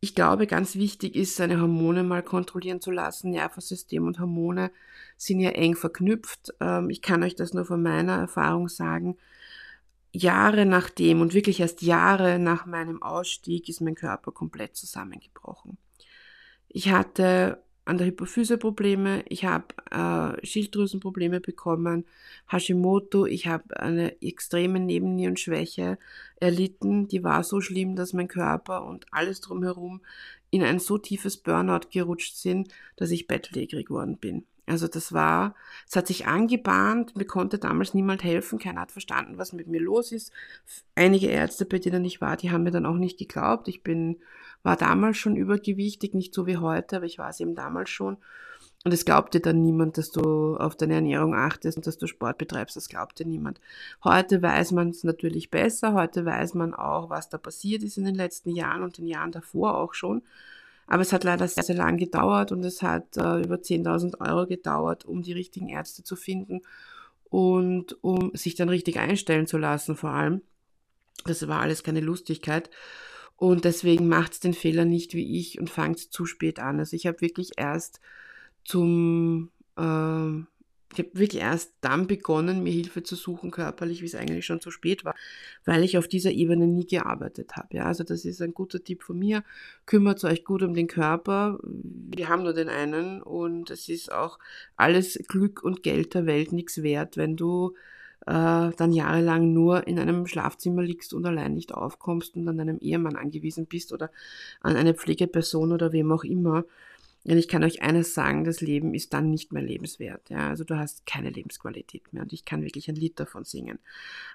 ich 0.00 0.14
glaube, 0.14 0.46
ganz 0.46 0.76
wichtig 0.76 1.14
ist, 1.14 1.36
seine 1.36 1.60
Hormone 1.60 2.02
mal 2.02 2.22
kontrollieren 2.22 2.80
zu 2.80 2.90
lassen. 2.90 3.30
Nervensystem 3.30 4.06
und 4.06 4.18
Hormone 4.18 4.70
sind 5.20 5.40
ja 5.40 5.50
eng 5.50 5.76
verknüpft. 5.76 6.54
Ähm, 6.60 6.88
ich 6.88 7.02
kann 7.02 7.22
euch 7.22 7.34
das 7.36 7.52
nur 7.52 7.66
von 7.66 7.82
meiner 7.82 8.16
Erfahrung 8.16 8.68
sagen. 8.68 9.18
Jahre 10.12 10.64
nachdem 10.64 11.20
und 11.20 11.34
wirklich 11.34 11.60
erst 11.60 11.82
Jahre 11.82 12.38
nach 12.38 12.64
meinem 12.66 13.02
Ausstieg 13.02 13.68
ist 13.68 13.82
mein 13.82 13.94
Körper 13.94 14.32
komplett 14.32 14.76
zusammengebrochen. 14.76 15.76
Ich 16.68 16.90
hatte 16.90 17.62
an 17.84 17.98
der 17.98 18.06
Hypophyse 18.06 18.56
Probleme, 18.56 19.22
ich 19.28 19.44
habe 19.44 19.66
äh, 19.90 20.46
Schilddrüsenprobleme 20.46 21.40
bekommen, 21.40 22.06
Hashimoto, 22.50 23.26
ich 23.26 23.46
habe 23.46 23.78
eine 23.78 24.20
extreme 24.22 24.80
Nebennierenschwäche 24.80 25.98
erlitten, 26.36 27.08
die 27.08 27.22
war 27.22 27.44
so 27.44 27.60
schlimm, 27.60 27.94
dass 27.94 28.12
mein 28.12 28.28
Körper 28.28 28.84
und 28.86 29.06
alles 29.10 29.40
drumherum 29.40 30.00
in 30.50 30.62
ein 30.62 30.78
so 30.78 30.98
tiefes 30.98 31.36
Burnout 31.36 31.88
gerutscht 31.90 32.36
sind, 32.36 32.72
dass 32.96 33.10
ich 33.10 33.26
bettlägerig 33.26 33.86
geworden 33.86 34.16
bin. 34.16 34.46
Also 34.70 34.86
das 34.86 35.12
war, 35.12 35.56
es 35.88 35.96
hat 35.96 36.06
sich 36.06 36.28
angebahnt, 36.28 37.16
mir 37.16 37.24
konnte 37.24 37.58
damals 37.58 37.92
niemand 37.92 38.22
helfen, 38.22 38.60
keiner 38.60 38.82
hat 38.82 38.92
verstanden, 38.92 39.36
was 39.36 39.52
mit 39.52 39.66
mir 39.66 39.80
los 39.80 40.12
ist. 40.12 40.32
Einige 40.94 41.26
Ärzte, 41.26 41.64
bei 41.64 41.80
denen 41.80 42.04
ich 42.04 42.20
war, 42.20 42.36
die 42.36 42.52
haben 42.52 42.62
mir 42.62 42.70
dann 42.70 42.86
auch 42.86 42.94
nicht 42.94 43.18
geglaubt. 43.18 43.66
Ich 43.66 43.82
bin, 43.82 44.20
war 44.62 44.76
damals 44.76 45.16
schon 45.16 45.34
übergewichtig, 45.34 46.14
nicht 46.14 46.32
so 46.32 46.46
wie 46.46 46.58
heute, 46.58 46.96
aber 46.96 47.06
ich 47.06 47.18
war 47.18 47.30
es 47.30 47.40
eben 47.40 47.56
damals 47.56 47.90
schon. 47.90 48.16
Und 48.84 48.94
es 48.94 49.04
glaubte 49.04 49.40
dann 49.40 49.60
niemand, 49.60 49.98
dass 49.98 50.12
du 50.12 50.56
auf 50.56 50.76
deine 50.76 50.94
Ernährung 50.94 51.34
achtest 51.34 51.76
und 51.76 51.86
dass 51.86 51.98
du 51.98 52.06
Sport 52.06 52.38
betreibst. 52.38 52.76
Das 52.76 52.88
glaubte 52.88 53.26
niemand. 53.26 53.60
Heute 54.04 54.40
weiß 54.40 54.70
man 54.70 54.90
es 54.90 55.02
natürlich 55.02 55.50
besser. 55.50 55.94
Heute 55.94 56.24
weiß 56.24 56.54
man 56.54 56.74
auch, 56.74 57.10
was 57.10 57.28
da 57.28 57.38
passiert 57.38 57.82
ist 57.82 57.98
in 57.98 58.04
den 58.04 58.14
letzten 58.14 58.50
Jahren 58.50 58.82
und 58.84 58.96
den 58.96 59.08
Jahren 59.08 59.32
davor 59.32 59.76
auch 59.76 59.94
schon. 59.94 60.22
Aber 60.90 61.02
es 61.02 61.12
hat 61.12 61.22
leider 61.22 61.46
sehr, 61.46 61.62
sehr 61.62 61.76
lang 61.76 61.98
gedauert 61.98 62.50
und 62.50 62.64
es 62.64 62.82
hat 62.82 63.16
äh, 63.16 63.40
über 63.40 63.54
10.000 63.54 64.20
Euro 64.20 64.46
gedauert, 64.46 65.04
um 65.04 65.22
die 65.22 65.32
richtigen 65.32 65.68
Ärzte 65.68 66.02
zu 66.02 66.16
finden 66.16 66.62
und 67.24 67.96
um 68.02 68.32
sich 68.34 68.56
dann 68.56 68.68
richtig 68.68 68.98
einstellen 68.98 69.46
zu 69.46 69.56
lassen 69.56 69.94
vor 69.94 70.10
allem. 70.10 70.42
Das 71.24 71.46
war 71.46 71.60
alles 71.60 71.84
keine 71.84 72.00
Lustigkeit. 72.00 72.70
Und 73.36 73.64
deswegen 73.64 74.08
macht 74.08 74.32
es 74.32 74.40
den 74.40 74.52
Fehler 74.52 74.84
nicht 74.84 75.14
wie 75.14 75.38
ich 75.38 75.60
und 75.60 75.70
fangt 75.70 76.00
zu 76.00 76.26
spät 76.26 76.58
an. 76.58 76.80
Also 76.80 76.96
ich 76.96 77.06
habe 77.06 77.20
wirklich 77.20 77.52
erst 77.56 78.00
zum 78.64 79.52
äh, 79.76 80.42
ich 80.92 80.98
habe 80.98 81.10
wirklich 81.12 81.40
erst 81.40 81.72
dann 81.80 82.06
begonnen, 82.06 82.62
mir 82.62 82.72
Hilfe 82.72 83.02
zu 83.02 83.14
suchen 83.14 83.50
körperlich, 83.50 84.02
wie 84.02 84.06
es 84.06 84.14
eigentlich 84.16 84.44
schon 84.44 84.60
zu 84.60 84.70
spät 84.70 85.04
war, 85.04 85.14
weil 85.64 85.84
ich 85.84 85.96
auf 85.96 86.08
dieser 86.08 86.32
Ebene 86.32 86.66
nie 86.66 86.86
gearbeitet 86.86 87.56
habe. 87.56 87.76
Ja, 87.76 87.84
also 87.84 88.02
das 88.02 88.24
ist 88.24 88.42
ein 88.42 88.54
guter 88.54 88.82
Tipp 88.82 89.02
von 89.02 89.18
mir. 89.18 89.44
Kümmert 89.86 90.24
euch 90.24 90.44
gut 90.44 90.62
um 90.62 90.74
den 90.74 90.88
Körper. 90.88 91.58
Wir 91.62 92.28
haben 92.28 92.42
nur 92.42 92.54
den 92.54 92.68
einen 92.68 93.22
und 93.22 93.70
es 93.70 93.88
ist 93.88 94.10
auch 94.10 94.38
alles 94.76 95.18
Glück 95.28 95.62
und 95.62 95.82
Geld 95.82 96.14
der 96.14 96.26
Welt 96.26 96.52
nichts 96.52 96.82
wert, 96.82 97.16
wenn 97.16 97.36
du 97.36 97.74
äh, 98.26 98.70
dann 98.76 98.92
jahrelang 98.92 99.52
nur 99.52 99.86
in 99.86 99.98
einem 99.98 100.26
Schlafzimmer 100.26 100.82
liegst 100.82 101.14
und 101.14 101.24
allein 101.24 101.54
nicht 101.54 101.72
aufkommst 101.72 102.36
und 102.36 102.48
an 102.48 102.58
deinem 102.58 102.78
Ehemann 102.78 103.16
angewiesen 103.16 103.66
bist 103.66 103.92
oder 103.92 104.10
an 104.60 104.76
eine 104.76 104.94
Pflegeperson 104.94 105.72
oder 105.72 105.92
wem 105.92 106.10
auch 106.12 106.24
immer. 106.24 106.64
Und 107.24 107.36
ich 107.36 107.48
kann 107.48 107.64
euch 107.64 107.82
eines 107.82 108.14
sagen, 108.14 108.44
das 108.44 108.62
Leben 108.62 108.94
ist 108.94 109.12
dann 109.12 109.30
nicht 109.30 109.52
mehr 109.52 109.62
lebenswert. 109.62 110.30
Ja? 110.30 110.48
Also 110.48 110.64
du 110.64 110.78
hast 110.78 111.04
keine 111.04 111.28
Lebensqualität 111.28 112.12
mehr 112.12 112.22
und 112.22 112.32
ich 112.32 112.46
kann 112.46 112.62
wirklich 112.62 112.88
ein 112.88 112.94
Lied 112.94 113.20
davon 113.20 113.44
singen. 113.44 113.78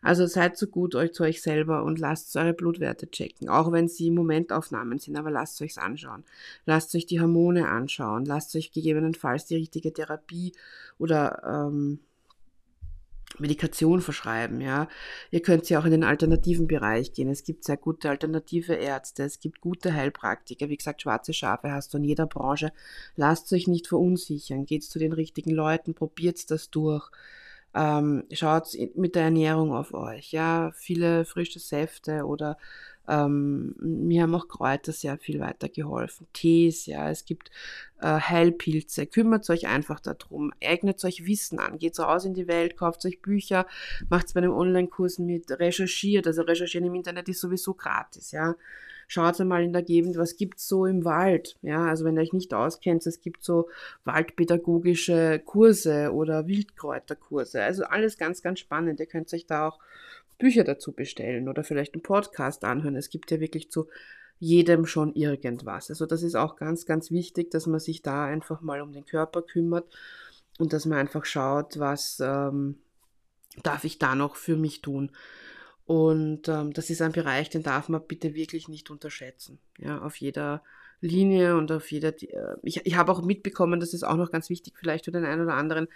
Also 0.03 0.27
seid 0.27 0.55
so 0.55 0.67
gut 0.67 0.93
euch 0.93 1.11
zu 1.13 1.23
euch 1.23 1.41
selber 1.41 1.83
und 1.83 1.97
lasst 1.97 2.35
eure 2.35 2.53
Blutwerte 2.53 3.09
checken, 3.09 3.49
auch 3.49 3.71
wenn 3.71 3.87
sie 3.87 4.11
Momentaufnahmen 4.11 4.99
sind, 4.99 5.17
aber 5.17 5.31
lasst 5.31 5.59
euch's 5.63 5.79
anschauen. 5.79 6.23
Lasst 6.65 6.93
euch 6.93 7.07
die 7.07 7.19
Hormone 7.19 7.67
anschauen, 7.67 8.23
lasst 8.25 8.55
euch 8.55 8.71
gegebenenfalls 8.71 9.45
die 9.45 9.55
richtige 9.55 9.91
Therapie 9.91 10.53
oder 10.99 11.41
ähm, 11.43 11.99
Medikation 13.39 14.01
verschreiben, 14.01 14.61
ja. 14.61 14.87
Ihr 15.31 15.41
könnt 15.41 15.69
ja 15.69 15.79
auch 15.79 15.85
in 15.85 15.91
den 15.91 16.03
alternativen 16.03 16.67
Bereich 16.67 17.13
gehen. 17.13 17.29
Es 17.29 17.43
gibt 17.43 17.63
sehr 17.63 17.77
gute 17.77 18.09
alternative 18.09 18.73
Ärzte, 18.73 19.23
es 19.23 19.39
gibt 19.39 19.61
gute 19.61 19.93
Heilpraktiker. 19.93 20.69
Wie 20.69 20.77
gesagt, 20.77 21.01
schwarze 21.01 21.33
Schafe 21.33 21.71
hast 21.71 21.93
du 21.93 21.97
in 21.97 22.03
jeder 22.03 22.27
Branche. 22.27 22.71
Lasst 23.15 23.51
euch 23.53 23.67
nicht 23.67 23.87
verunsichern. 23.87 24.65
Geht 24.65 24.83
zu 24.83 24.99
den 24.99 25.13
richtigen 25.13 25.51
Leuten, 25.51 25.93
probiert 25.93 26.49
das 26.49 26.69
durch. 26.69 27.09
Ähm, 27.73 28.23
schaut 28.31 28.69
mit 28.95 29.15
der 29.15 29.23
Ernährung 29.23 29.73
auf 29.73 29.93
euch, 29.93 30.31
ja. 30.31 30.71
Viele 30.75 31.25
frische 31.25 31.59
Säfte 31.59 32.25
oder 32.25 32.57
ähm, 33.07 33.75
mir 33.79 34.23
haben 34.23 34.35
auch 34.35 34.47
Kräuter 34.47 34.91
sehr 34.91 35.17
viel 35.17 35.39
weitergeholfen. 35.39 36.27
Tees, 36.33 36.85
ja, 36.85 37.09
es 37.09 37.25
gibt 37.25 37.51
äh, 37.99 38.19
Heilpilze. 38.19 39.05
Kümmert 39.05 39.49
euch 39.49 39.67
einfach 39.67 39.99
darum. 39.99 40.51
Eignet 40.63 41.03
euch 41.05 41.25
Wissen 41.25 41.59
an. 41.59 41.77
Geht 41.77 41.99
raus 41.99 42.25
in 42.25 42.33
die 42.33 42.47
Welt, 42.47 42.77
kauft 42.77 43.05
euch 43.05 43.21
Bücher, 43.21 43.65
macht 44.09 44.27
es 44.27 44.33
bei 44.33 44.39
einem 44.39 44.53
Online-Kurs 44.53 45.19
mit, 45.19 45.51
recherchiert. 45.51 46.27
Also 46.27 46.41
recherchieren 46.41 46.87
im 46.87 46.95
Internet 46.95 47.29
ist 47.29 47.41
sowieso 47.41 47.73
gratis, 47.73 48.31
ja. 48.31 48.55
Schaut 49.07 49.39
einmal 49.39 49.63
in 49.63 49.71
der 49.71 49.83
Gegend, 49.83 50.17
was 50.17 50.35
gibt's 50.35 50.67
so 50.67 50.87
im 50.87 51.05
Wald, 51.05 51.57
ja. 51.61 51.85
Also 51.85 52.05
wenn 52.05 52.17
ihr 52.17 52.21
euch 52.21 52.33
nicht 52.33 52.53
auskennt, 52.55 53.05
es 53.05 53.21
gibt 53.21 53.43
so 53.43 53.69
waldpädagogische 54.03 55.39
Kurse 55.45 56.11
oder 56.11 56.47
Wildkräuterkurse. 56.47 57.61
Also 57.61 57.83
alles 57.83 58.17
ganz, 58.17 58.41
ganz 58.41 58.59
spannend. 58.59 58.99
Ihr 58.99 59.05
könnt 59.05 59.31
euch 59.33 59.45
da 59.45 59.67
auch 59.67 59.79
Bücher 60.37 60.63
dazu 60.63 60.91
bestellen 60.91 61.49
oder 61.49 61.63
vielleicht 61.63 61.93
einen 61.93 62.03
Podcast 62.03 62.63
anhören. 62.63 62.95
Es 62.95 63.09
gibt 63.09 63.31
ja 63.31 63.39
wirklich 63.39 63.71
zu 63.71 63.87
jedem 64.39 64.85
schon 64.85 65.13
irgendwas. 65.13 65.89
Also 65.89 66.05
das 66.05 66.23
ist 66.23 66.35
auch 66.35 66.55
ganz, 66.57 66.85
ganz 66.85 67.11
wichtig, 67.11 67.51
dass 67.51 67.67
man 67.67 67.79
sich 67.79 68.01
da 68.01 68.25
einfach 68.25 68.61
mal 68.61 68.81
um 68.81 68.91
den 68.91 69.05
Körper 69.05 69.41
kümmert 69.41 69.85
und 70.59 70.73
dass 70.73 70.85
man 70.85 70.97
einfach 70.97 71.25
schaut, 71.25 71.79
was 71.79 72.19
ähm, 72.21 72.77
darf 73.63 73.83
ich 73.83 73.97
da 73.97 74.15
noch 74.15 74.35
für 74.35 74.57
mich 74.57 74.81
tun. 74.81 75.11
Und 75.85 76.47
ähm, 76.47 76.73
das 76.73 76.89
ist 76.89 77.01
ein 77.01 77.11
Bereich, 77.11 77.49
den 77.49 77.63
darf 77.63 77.89
man 77.89 78.05
bitte 78.05 78.33
wirklich 78.33 78.67
nicht 78.67 78.89
unterschätzen. 78.89 79.59
Ja, 79.77 80.01
auf 80.01 80.15
jeder 80.17 80.63
Linie 80.99 81.55
und 81.55 81.71
auf 81.71 81.91
jeder. 81.91 82.09
Äh, 82.21 82.55
ich, 82.63 82.85
ich 82.85 82.95
habe 82.95 83.11
auch 83.11 83.21
mitbekommen, 83.21 83.79
das 83.79 83.93
ist 83.93 84.03
auch 84.03 84.15
noch 84.15 84.31
ganz 84.31 84.49
wichtig, 84.49 84.73
vielleicht 84.77 85.05
für 85.05 85.11
den 85.11 85.25
einen 85.25 85.43
oder 85.43 85.53
anderen, 85.53 85.87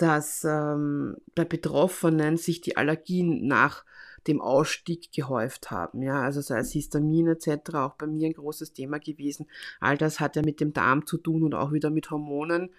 dass 0.00 0.44
ähm, 0.44 1.16
bei 1.34 1.44
Betroffenen 1.44 2.38
sich 2.38 2.62
die 2.62 2.78
Allergien 2.78 3.46
nach 3.46 3.84
dem 4.26 4.40
Ausstieg 4.40 5.12
gehäuft 5.12 5.70
haben. 5.70 6.02
Ja, 6.02 6.22
also 6.22 6.40
sei 6.40 6.58
es 6.58 6.72
Histamin 6.72 7.28
etc., 7.28 7.74
auch 7.74 7.94
bei 7.94 8.06
mir 8.06 8.26
ein 8.28 8.32
großes 8.32 8.72
Thema 8.72 8.98
gewesen. 8.98 9.46
All 9.78 9.98
das 9.98 10.18
hat 10.18 10.36
ja 10.36 10.42
mit 10.42 10.60
dem 10.60 10.72
Darm 10.72 11.06
zu 11.06 11.18
tun 11.18 11.42
und 11.42 11.54
auch 11.54 11.72
wieder 11.72 11.90
mit 11.90 12.10
Hormonen. 12.10 12.70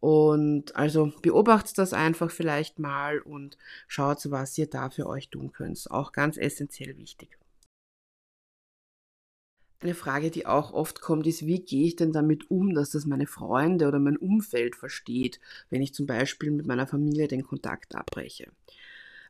Und 0.00 0.76
also 0.76 1.12
beobachtet 1.22 1.78
das 1.78 1.92
einfach 1.92 2.30
vielleicht 2.30 2.78
mal 2.78 3.20
und 3.20 3.56
schaut, 3.86 4.30
was 4.30 4.56
ihr 4.58 4.68
da 4.68 4.90
für 4.90 5.06
euch 5.06 5.30
tun 5.30 5.52
könnt. 5.52 5.90
Auch 5.90 6.12
ganz 6.12 6.36
essentiell 6.36 6.96
wichtig. 6.98 7.38
Eine 9.80 9.94
Frage, 9.94 10.30
die 10.30 10.46
auch 10.46 10.72
oft 10.72 11.00
kommt, 11.00 11.26
ist, 11.28 11.46
wie 11.46 11.60
gehe 11.60 11.86
ich 11.86 11.96
denn 11.96 12.12
damit 12.12 12.50
um, 12.50 12.74
dass 12.74 12.90
das 12.90 13.06
meine 13.06 13.28
Freunde 13.28 13.86
oder 13.86 14.00
mein 14.00 14.16
Umfeld 14.16 14.74
versteht, 14.74 15.38
wenn 15.70 15.82
ich 15.82 15.94
zum 15.94 16.06
Beispiel 16.06 16.50
mit 16.50 16.66
meiner 16.66 16.88
Familie 16.88 17.28
den 17.28 17.44
Kontakt 17.44 17.94
abbreche. 17.94 18.50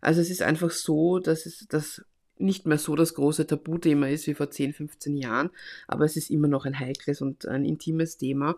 Also 0.01 0.21
es 0.23 0.31
ist 0.31 0.43
einfach 0.43 0.71
so, 0.71 1.19
dass 1.19 1.45
es 1.45 1.67
das 1.69 2.03
nicht 2.39 2.67
mehr 2.67 2.79
so 2.79 2.97
das 2.97 3.15
große 3.15 3.47
Tabuthema 3.47 4.09
ist 4.09 4.27
wie 4.27 4.35
vor 4.35 4.51
10, 4.51 4.73
15 4.73 5.17
Jahren, 5.17 5.51
aber 5.87 6.05
es 6.05 6.17
ist 6.17 6.31
immer 6.31 6.49
noch 6.49 6.65
ein 6.65 6.79
heikles 6.79 7.21
und 7.21 7.47
ein 7.47 7.65
intimes 7.65 8.17
Thema. 8.17 8.57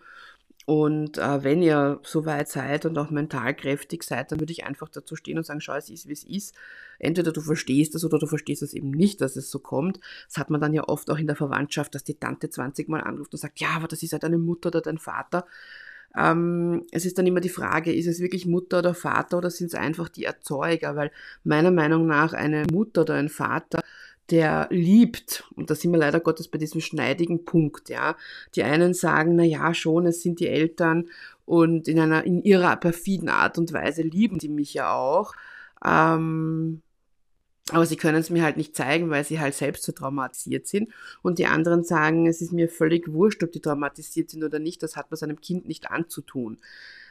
Und 0.71 1.19
äh, 1.19 1.43
wenn 1.43 1.63
ihr 1.63 1.99
so 2.05 2.27
weit 2.27 2.49
seid 2.49 2.87
und 2.87 2.97
auch 2.97 3.11
mental 3.11 3.57
kräftig 3.57 4.05
seid, 4.05 4.31
dann 4.31 4.39
würde 4.39 4.53
ich 4.53 4.67
einfach 4.67 4.89
dazu 4.89 5.17
stehen 5.17 5.37
und 5.37 5.45
sagen, 5.45 5.61
schau, 5.61 5.75
es 5.75 5.91
ist, 5.91 6.07
wie 6.07 6.13
es 6.13 6.23
ist. 6.23 6.55
Entweder 7.01 7.33
du 7.33 7.41
verstehst 7.41 7.97
es 7.97 8.05
oder 8.05 8.21
du 8.21 8.29
verstehst 8.29 8.63
es 8.63 8.73
eben 8.73 8.93
nicht, 8.93 9.21
dass 9.21 9.35
es 9.35 9.51
so 9.51 9.59
kommt. 9.59 9.99
Das 10.29 10.39
hat 10.39 10.49
man 10.49 10.61
dann 10.61 10.73
ja 10.73 10.85
oft 10.87 11.11
auch 11.11 11.19
in 11.19 11.27
der 11.27 11.35
Verwandtschaft, 11.35 11.97
dass 11.97 12.05
die 12.05 12.15
Tante 12.15 12.51
20 12.51 12.89
Mal 12.89 13.01
anruft 13.01 13.33
und 13.33 13.41
sagt, 13.41 13.59
ja, 13.59 13.71
aber 13.71 13.89
das 13.89 14.05
ist 14.05 14.13
halt 14.13 14.23
deine 14.23 14.39
Mutter 14.39 14.69
oder 14.69 14.81
dein 14.81 14.99
Vater. 14.99 15.45
Ähm, 16.17 16.87
es 16.93 17.05
ist 17.05 17.19
dann 17.19 17.27
immer 17.27 17.41
die 17.41 17.49
Frage, 17.49 17.93
ist 17.93 18.07
es 18.07 18.21
wirklich 18.21 18.47
Mutter 18.47 18.79
oder 18.79 18.95
Vater 18.95 19.39
oder 19.39 19.51
sind 19.51 19.67
es 19.67 19.75
einfach 19.75 20.09
die 20.09 20.25
Erzeuger? 20.25 20.95
Weil 20.95 21.11
meiner 21.43 21.73
Meinung 21.73 22.07
nach 22.07 22.33
eine 22.33 22.65
Mutter 22.71 23.01
oder 23.01 23.15
ein 23.15 23.29
Vater 23.29 23.81
der 24.31 24.69
liebt, 24.71 25.45
und 25.55 25.71
da 25.71 25.75
sind 25.75 25.93
wir 25.93 25.99
leider 25.99 26.21
Gottes 26.21 26.49
bei 26.49 26.59
diesem 26.59 26.81
schneidigen 26.81 27.45
Punkt, 27.45 27.89
ja. 27.89 28.17
Die 28.55 28.63
einen 28.63 28.95
sagen, 28.95 29.37
na 29.37 29.45
ja, 29.45 29.75
schon, 29.75 30.07
es 30.07 30.23
sind 30.23 30.41
die 30.41 30.49
Eltern 30.49 31.09
und 31.45 31.89
in 31.89 31.99
einer, 31.99 32.25
in 32.25 32.43
ihrer 32.43 32.77
perfiden 32.77 33.29
Art 33.29 33.59
und 33.59 33.73
Weise 33.73 34.03
lieben 34.03 34.39
die 34.39 34.49
mich 34.49 34.75
ja 34.75 34.95
auch. 34.95 35.35
Ähm, 35.85 36.83
aber 37.73 37.87
sie 37.87 37.97
können 37.97 38.19
es 38.19 38.31
mir 38.31 38.43
halt 38.43 38.57
nicht 38.57 38.75
zeigen, 38.77 39.11
weil 39.11 39.25
sie 39.25 39.41
halt 39.41 39.55
selbst 39.55 39.85
so 39.85 39.93
traumatisiert 39.93 40.67
sind. 40.67 40.91
Und 41.23 41.39
die 41.39 41.47
anderen 41.47 41.85
sagen, 41.85 42.27
es 42.27 42.41
ist 42.41 42.53
mir 42.53 42.69
völlig 42.69 43.13
wurscht, 43.13 43.43
ob 43.43 43.53
die 43.53 43.61
traumatisiert 43.61 44.31
sind 44.31 44.43
oder 44.43 44.59
nicht, 44.59 44.83
das 44.83 44.97
hat 44.97 45.11
man 45.11 45.19
seinem 45.19 45.41
Kind 45.41 45.67
nicht 45.67 45.91
anzutun. 45.91 46.59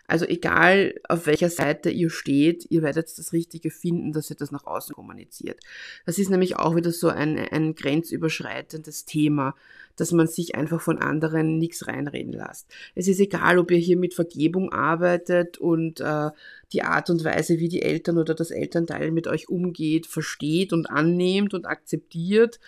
Also 0.09 0.25
egal, 0.25 0.95
auf 1.07 1.27
welcher 1.27 1.49
Seite 1.49 1.91
ihr 1.91 2.09
steht, 2.09 2.65
ihr 2.69 2.81
werdet 2.81 3.17
das 3.17 3.31
Richtige 3.31 3.69
finden, 3.69 4.11
dass 4.11 4.29
ihr 4.29 4.35
das 4.35 4.51
nach 4.51 4.65
außen 4.65 4.95
kommuniziert. 4.95 5.59
Das 6.05 6.17
ist 6.17 6.29
nämlich 6.29 6.55
auch 6.55 6.75
wieder 6.75 6.91
so 6.91 7.09
ein, 7.09 7.37
ein 7.37 7.75
grenzüberschreitendes 7.75 9.05
Thema, 9.05 9.55
dass 9.95 10.11
man 10.11 10.27
sich 10.27 10.55
einfach 10.55 10.81
von 10.81 10.97
anderen 10.97 11.57
nichts 11.57 11.85
reinreden 11.85 12.33
lässt. 12.33 12.67
Es 12.95 13.07
ist 13.07 13.19
egal, 13.19 13.59
ob 13.59 13.69
ihr 13.69 13.77
hier 13.77 13.97
mit 13.97 14.13
Vergebung 14.13 14.71
arbeitet 14.71 15.57
und 15.57 15.99
äh, 15.99 16.31
die 16.73 16.83
Art 16.83 17.09
und 17.09 17.23
Weise, 17.23 17.59
wie 17.59 17.67
die 17.67 17.81
Eltern 17.81 18.17
oder 18.17 18.33
das 18.33 18.49
Elternteil 18.49 19.11
mit 19.11 19.27
euch 19.27 19.49
umgeht, 19.49 20.07
versteht 20.07 20.73
und 20.73 20.89
annehmt 20.89 21.53
und 21.53 21.65
akzeptiert 21.67 22.59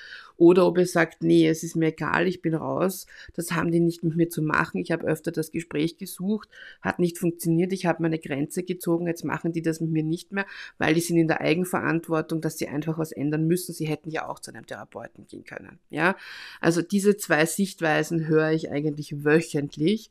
oder 0.41 0.65
ob 0.65 0.79
ihr 0.79 0.87
sagt, 0.87 1.21
nee, 1.21 1.47
es 1.47 1.61
ist 1.61 1.75
mir 1.75 1.89
egal, 1.89 2.27
ich 2.27 2.41
bin 2.41 2.55
raus, 2.55 3.05
das 3.35 3.51
haben 3.51 3.71
die 3.71 3.79
nicht 3.79 4.03
mit 4.03 4.15
mir 4.15 4.27
zu 4.27 4.41
machen. 4.41 4.81
Ich 4.81 4.91
habe 4.91 5.05
öfter 5.05 5.31
das 5.31 5.51
Gespräch 5.51 5.97
gesucht, 5.97 6.49
hat 6.81 6.97
nicht 6.97 7.19
funktioniert, 7.19 7.71
ich 7.71 7.85
habe 7.85 8.01
meine 8.01 8.17
Grenze 8.17 8.63
gezogen, 8.63 9.05
jetzt 9.05 9.23
machen 9.23 9.51
die 9.51 9.61
das 9.61 9.81
mit 9.81 9.91
mir 9.91 10.01
nicht 10.01 10.31
mehr, 10.31 10.47
weil 10.79 10.95
die 10.95 10.99
sind 10.99 11.17
in 11.17 11.27
der 11.27 11.41
Eigenverantwortung, 11.41 12.41
dass 12.41 12.57
sie 12.57 12.67
einfach 12.67 12.97
was 12.97 13.11
ändern 13.11 13.45
müssen. 13.45 13.71
Sie 13.75 13.85
hätten 13.85 14.09
ja 14.09 14.27
auch 14.27 14.39
zu 14.39 14.51
einem 14.51 14.65
Therapeuten 14.65 15.27
gehen 15.27 15.43
können. 15.43 15.77
Ja, 15.91 16.15
also 16.59 16.81
diese 16.81 17.17
zwei 17.17 17.45
Sichtweisen 17.45 18.27
höre 18.27 18.49
ich 18.49 18.71
eigentlich 18.71 19.23
wöchentlich 19.23 20.09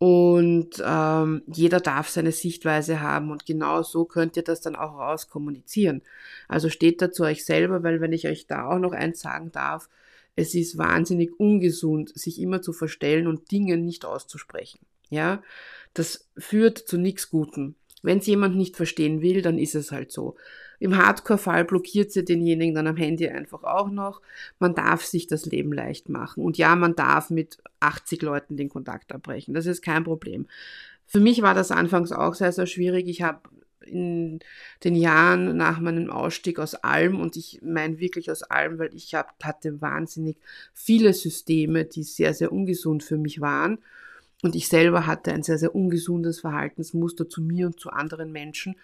und 0.00 0.82
ähm, 0.82 1.42
jeder 1.46 1.78
darf 1.78 2.08
seine 2.08 2.32
Sichtweise 2.32 3.02
haben 3.02 3.30
und 3.30 3.44
genau 3.44 3.82
so 3.82 4.06
könnt 4.06 4.34
ihr 4.38 4.42
das 4.42 4.62
dann 4.62 4.74
auch 4.74 4.98
rauskommunizieren. 4.98 6.00
Also 6.48 6.70
steht 6.70 7.02
da 7.02 7.12
zu 7.12 7.24
euch 7.24 7.44
selber, 7.44 7.82
weil 7.82 8.00
wenn 8.00 8.14
ich 8.14 8.26
euch 8.26 8.46
da 8.46 8.64
auch 8.66 8.78
noch 8.78 8.92
eins 8.92 9.20
sagen 9.20 9.52
darf, 9.52 9.90
es 10.36 10.54
ist 10.54 10.78
wahnsinnig 10.78 11.38
ungesund, 11.38 12.18
sich 12.18 12.40
immer 12.40 12.62
zu 12.62 12.72
verstellen 12.72 13.26
und 13.26 13.50
Dinge 13.52 13.76
nicht 13.76 14.06
auszusprechen. 14.06 14.78
Ja, 15.10 15.42
das 15.92 16.30
führt 16.38 16.78
zu 16.78 16.96
nichts 16.96 17.28
Guten. 17.28 17.74
Wenn 18.02 18.18
es 18.18 18.26
jemand 18.26 18.56
nicht 18.56 18.76
verstehen 18.76 19.20
will, 19.20 19.42
dann 19.42 19.58
ist 19.58 19.74
es 19.74 19.92
halt 19.92 20.12
so. 20.12 20.36
Im 20.78 20.96
Hardcore-Fall 20.96 21.66
blockiert 21.66 22.10
sie 22.10 22.24
denjenigen 22.24 22.74
dann 22.74 22.86
am 22.86 22.96
Handy 22.96 23.28
einfach 23.28 23.64
auch 23.64 23.90
noch. 23.90 24.22
Man 24.58 24.74
darf 24.74 25.04
sich 25.04 25.26
das 25.26 25.44
Leben 25.44 25.72
leicht 25.72 26.08
machen. 26.08 26.42
Und 26.42 26.56
ja, 26.56 26.74
man 26.74 26.96
darf 26.96 27.28
mit 27.28 27.58
80 27.80 28.22
Leuten 28.22 28.56
den 28.56 28.70
Kontakt 28.70 29.12
abbrechen. 29.12 29.52
Das 29.52 29.66
ist 29.66 29.82
kein 29.82 30.04
Problem. 30.04 30.46
Für 31.06 31.20
mich 31.20 31.42
war 31.42 31.54
das 31.54 31.70
anfangs 31.70 32.12
auch 32.12 32.34
sehr, 32.34 32.52
sehr 32.52 32.66
schwierig. 32.66 33.08
Ich 33.08 33.20
habe 33.20 33.40
in 33.84 34.40
den 34.84 34.94
Jahren 34.94 35.56
nach 35.56 35.80
meinem 35.80 36.10
Ausstieg 36.10 36.58
aus 36.58 36.74
allem 36.74 37.20
und 37.20 37.36
ich 37.36 37.60
meine 37.62 37.98
wirklich 37.98 38.30
aus 38.30 38.42
allem, 38.42 38.78
weil 38.78 38.94
ich 38.94 39.14
hab, 39.14 39.42
hatte 39.42 39.80
wahnsinnig 39.80 40.36
viele 40.72 41.12
Systeme, 41.12 41.84
die 41.84 42.02
sehr, 42.02 42.34
sehr 42.34 42.52
ungesund 42.52 43.02
für 43.02 43.18
mich 43.18 43.40
waren. 43.40 43.78
Und 44.42 44.54
ich 44.54 44.68
selber 44.68 45.06
hatte 45.06 45.32
ein 45.32 45.42
sehr, 45.42 45.58
sehr 45.58 45.74
ungesundes 45.74 46.40
Verhaltensmuster 46.40 47.28
zu 47.28 47.42
mir 47.42 47.66
und 47.66 47.78
zu 47.78 47.90
anderen 47.90 48.32
Menschen 48.32 48.76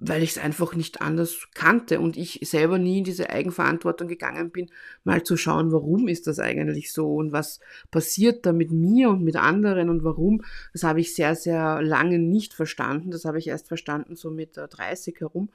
weil 0.00 0.22
ich 0.22 0.30
es 0.30 0.38
einfach 0.38 0.74
nicht 0.74 1.00
anders 1.00 1.48
kannte 1.54 2.00
und 2.00 2.16
ich 2.16 2.40
selber 2.42 2.78
nie 2.78 2.98
in 2.98 3.04
diese 3.04 3.30
Eigenverantwortung 3.30 4.06
gegangen 4.06 4.50
bin, 4.50 4.70
mal 5.04 5.24
zu 5.24 5.36
schauen, 5.36 5.72
warum 5.72 6.08
ist 6.08 6.26
das 6.26 6.38
eigentlich 6.38 6.92
so 6.92 7.16
und 7.16 7.32
was 7.32 7.60
passiert 7.90 8.46
da 8.46 8.52
mit 8.52 8.70
mir 8.70 9.10
und 9.10 9.24
mit 9.24 9.36
anderen 9.36 9.90
und 9.90 10.04
warum. 10.04 10.44
Das 10.72 10.84
habe 10.84 11.00
ich 11.00 11.14
sehr, 11.14 11.34
sehr 11.34 11.82
lange 11.82 12.18
nicht 12.18 12.54
verstanden. 12.54 13.10
Das 13.10 13.24
habe 13.24 13.38
ich 13.38 13.48
erst 13.48 13.66
verstanden 13.66 14.14
so 14.14 14.30
mit 14.30 14.56
30 14.56 15.20
herum. 15.20 15.50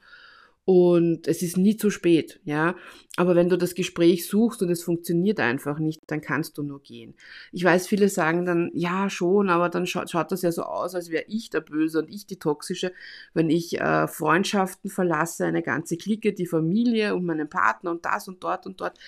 Und 0.66 1.28
es 1.28 1.42
ist 1.42 1.58
nie 1.58 1.76
zu 1.76 1.90
spät, 1.90 2.40
ja. 2.44 2.74
Aber 3.16 3.34
wenn 3.36 3.50
du 3.50 3.58
das 3.58 3.74
Gespräch 3.74 4.26
suchst 4.26 4.62
und 4.62 4.70
es 4.70 4.82
funktioniert 4.82 5.38
einfach 5.38 5.78
nicht, 5.78 6.00
dann 6.06 6.22
kannst 6.22 6.56
du 6.56 6.62
nur 6.62 6.82
gehen. 6.82 7.14
Ich 7.52 7.62
weiß, 7.62 7.86
viele 7.86 8.08
sagen 8.08 8.46
dann, 8.46 8.70
ja, 8.72 9.10
schon, 9.10 9.50
aber 9.50 9.68
dann 9.68 9.86
schaut, 9.86 10.10
schaut 10.10 10.32
das 10.32 10.40
ja 10.40 10.52
so 10.52 10.62
aus, 10.62 10.94
als 10.94 11.10
wäre 11.10 11.24
ich 11.28 11.50
der 11.50 11.60
Böse 11.60 11.98
und 11.98 12.08
ich 12.08 12.26
die 12.26 12.38
Toxische, 12.38 12.92
wenn 13.34 13.50
ich 13.50 13.78
äh, 13.78 14.08
Freundschaften 14.08 14.88
verlasse, 14.88 15.44
eine 15.44 15.62
ganze 15.62 15.98
Clique, 15.98 16.32
die 16.32 16.46
Familie 16.46 17.14
und 17.14 17.26
meinen 17.26 17.50
Partner 17.50 17.90
und 17.90 18.06
das 18.06 18.26
und 18.26 18.42
dort 18.42 18.66
und 18.66 18.80
dort 18.80 18.98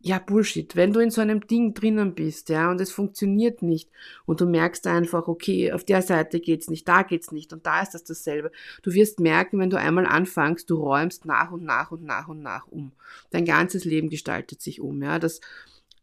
ja, 0.00 0.18
Bullshit. 0.18 0.76
Wenn 0.76 0.92
du 0.92 1.00
in 1.00 1.10
so 1.10 1.20
einem 1.20 1.46
Ding 1.46 1.74
drinnen 1.74 2.14
bist, 2.14 2.48
ja, 2.50 2.70
und 2.70 2.80
es 2.80 2.92
funktioniert 2.92 3.62
nicht 3.62 3.90
und 4.26 4.40
du 4.40 4.46
merkst 4.46 4.86
einfach, 4.86 5.26
okay, 5.26 5.72
auf 5.72 5.84
der 5.84 6.02
Seite 6.02 6.38
geht's 6.38 6.70
nicht, 6.70 6.86
da 6.86 7.02
geht's 7.02 7.32
nicht 7.32 7.52
und 7.52 7.66
da 7.66 7.82
ist 7.82 7.94
das 7.94 8.04
dasselbe. 8.04 8.52
Du 8.82 8.92
wirst 8.92 9.18
merken, 9.18 9.58
wenn 9.58 9.70
du 9.70 9.78
einmal 9.78 10.06
anfängst, 10.06 10.70
du 10.70 10.76
räumst 10.76 11.24
nach 11.24 11.50
und 11.50 11.64
nach 11.64 11.90
und 11.90 12.04
nach 12.04 12.28
und 12.28 12.42
nach 12.42 12.68
um. 12.68 12.92
Dein 13.30 13.44
ganzes 13.44 13.84
Leben 13.84 14.08
gestaltet 14.08 14.62
sich 14.62 14.80
um, 14.80 15.02
ja. 15.02 15.18
Das, 15.18 15.40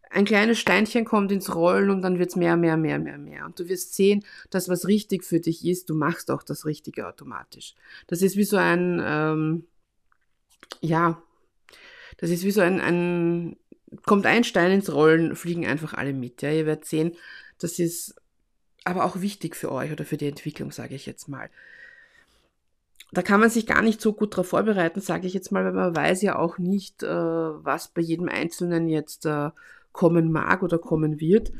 ein 0.09 0.25
kleines 0.25 0.59
Steinchen 0.59 1.05
kommt 1.05 1.31
ins 1.31 1.55
Rollen 1.55 1.89
und 1.89 2.01
dann 2.01 2.19
wird's 2.19 2.35
mehr, 2.35 2.57
mehr, 2.57 2.77
mehr, 2.77 2.99
mehr, 2.99 3.17
mehr. 3.17 3.45
Und 3.45 3.59
du 3.59 3.69
wirst 3.69 3.95
sehen, 3.95 4.25
dass 4.49 4.67
was 4.67 4.87
richtig 4.87 5.23
für 5.23 5.39
dich 5.39 5.65
ist, 5.65 5.89
du 5.89 5.95
machst 5.95 6.31
auch 6.31 6.43
das 6.43 6.65
Richtige 6.65 7.07
automatisch. 7.07 7.75
Das 8.07 8.21
ist 8.21 8.35
wie 8.35 8.43
so 8.43 8.57
ein, 8.57 9.01
ähm, 9.03 9.65
ja, 10.81 11.21
das 12.17 12.29
ist 12.29 12.43
wie 12.43 12.51
so 12.51 12.61
ein, 12.61 12.79
ein 12.79 13.57
kommt 14.03 14.25
ein 14.25 14.43
Stein 14.43 14.71
ins 14.71 14.91
Rollen, 14.91 15.35
fliegen 15.35 15.65
einfach 15.65 15.93
alle 15.93 16.13
mit. 16.13 16.41
Ja, 16.41 16.51
ihr 16.51 16.65
werdet 16.65 16.85
sehen, 16.85 17.13
das 17.59 17.79
ist 17.79 18.15
aber 18.83 19.05
auch 19.05 19.21
wichtig 19.21 19.55
für 19.55 19.71
euch 19.71 19.91
oder 19.91 20.05
für 20.05 20.17
die 20.17 20.27
Entwicklung, 20.27 20.71
sage 20.71 20.95
ich 20.95 21.05
jetzt 21.05 21.27
mal. 21.27 21.49
Da 23.11 23.21
kann 23.21 23.39
man 23.39 23.49
sich 23.49 23.65
gar 23.65 23.81
nicht 23.81 24.01
so 24.01 24.13
gut 24.13 24.33
darauf 24.33 24.49
vorbereiten, 24.49 25.01
sage 25.01 25.27
ich 25.27 25.33
jetzt 25.33 25.51
mal, 25.51 25.63
weil 25.63 25.73
man 25.73 25.95
weiß 25.95 26.21
ja 26.21 26.37
auch 26.37 26.57
nicht, 26.57 27.01
äh, 27.03 27.07
was 27.07 27.87
bei 27.87 28.01
jedem 28.01 28.29
Einzelnen 28.29 28.87
jetzt 28.87 29.25
äh, 29.25 29.51
kommen 29.91 30.31
mag 30.31 30.63
oder 30.63 30.77
kommen 30.77 31.19
wird. 31.19 31.51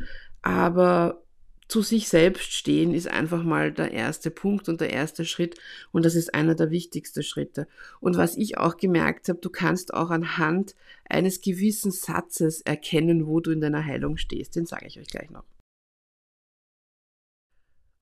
Aber 0.41 1.23
zu 1.67 1.81
sich 1.81 2.07
selbst 2.09 2.53
stehen 2.53 2.93
ist 2.93 3.07
einfach 3.07 3.43
mal 3.43 3.71
der 3.71 3.91
erste 3.91 4.29
Punkt 4.29 4.69
und 4.69 4.81
der 4.81 4.91
erste 4.91 5.25
Schritt 5.25 5.59
und 5.91 6.05
das 6.05 6.15
ist 6.15 6.33
einer 6.33 6.53
der 6.53 6.69
wichtigsten 6.69 7.23
Schritte. 7.23 7.67
Und 7.99 8.17
was 8.17 8.37
ich 8.37 8.57
auch 8.57 8.77
gemerkt 8.77 9.29
habe, 9.29 9.39
du 9.39 9.49
kannst 9.49 9.93
auch 9.93 10.11
anhand 10.11 10.75
eines 11.09 11.41
gewissen 11.41 11.91
Satzes 11.91 12.61
erkennen, 12.61 13.25
wo 13.25 13.39
du 13.39 13.51
in 13.51 13.61
deiner 13.61 13.83
Heilung 13.83 14.17
stehst. 14.17 14.55
Den 14.55 14.65
sage 14.65 14.85
ich 14.87 14.99
euch 14.99 15.07
gleich 15.07 15.31
noch. 15.31 15.45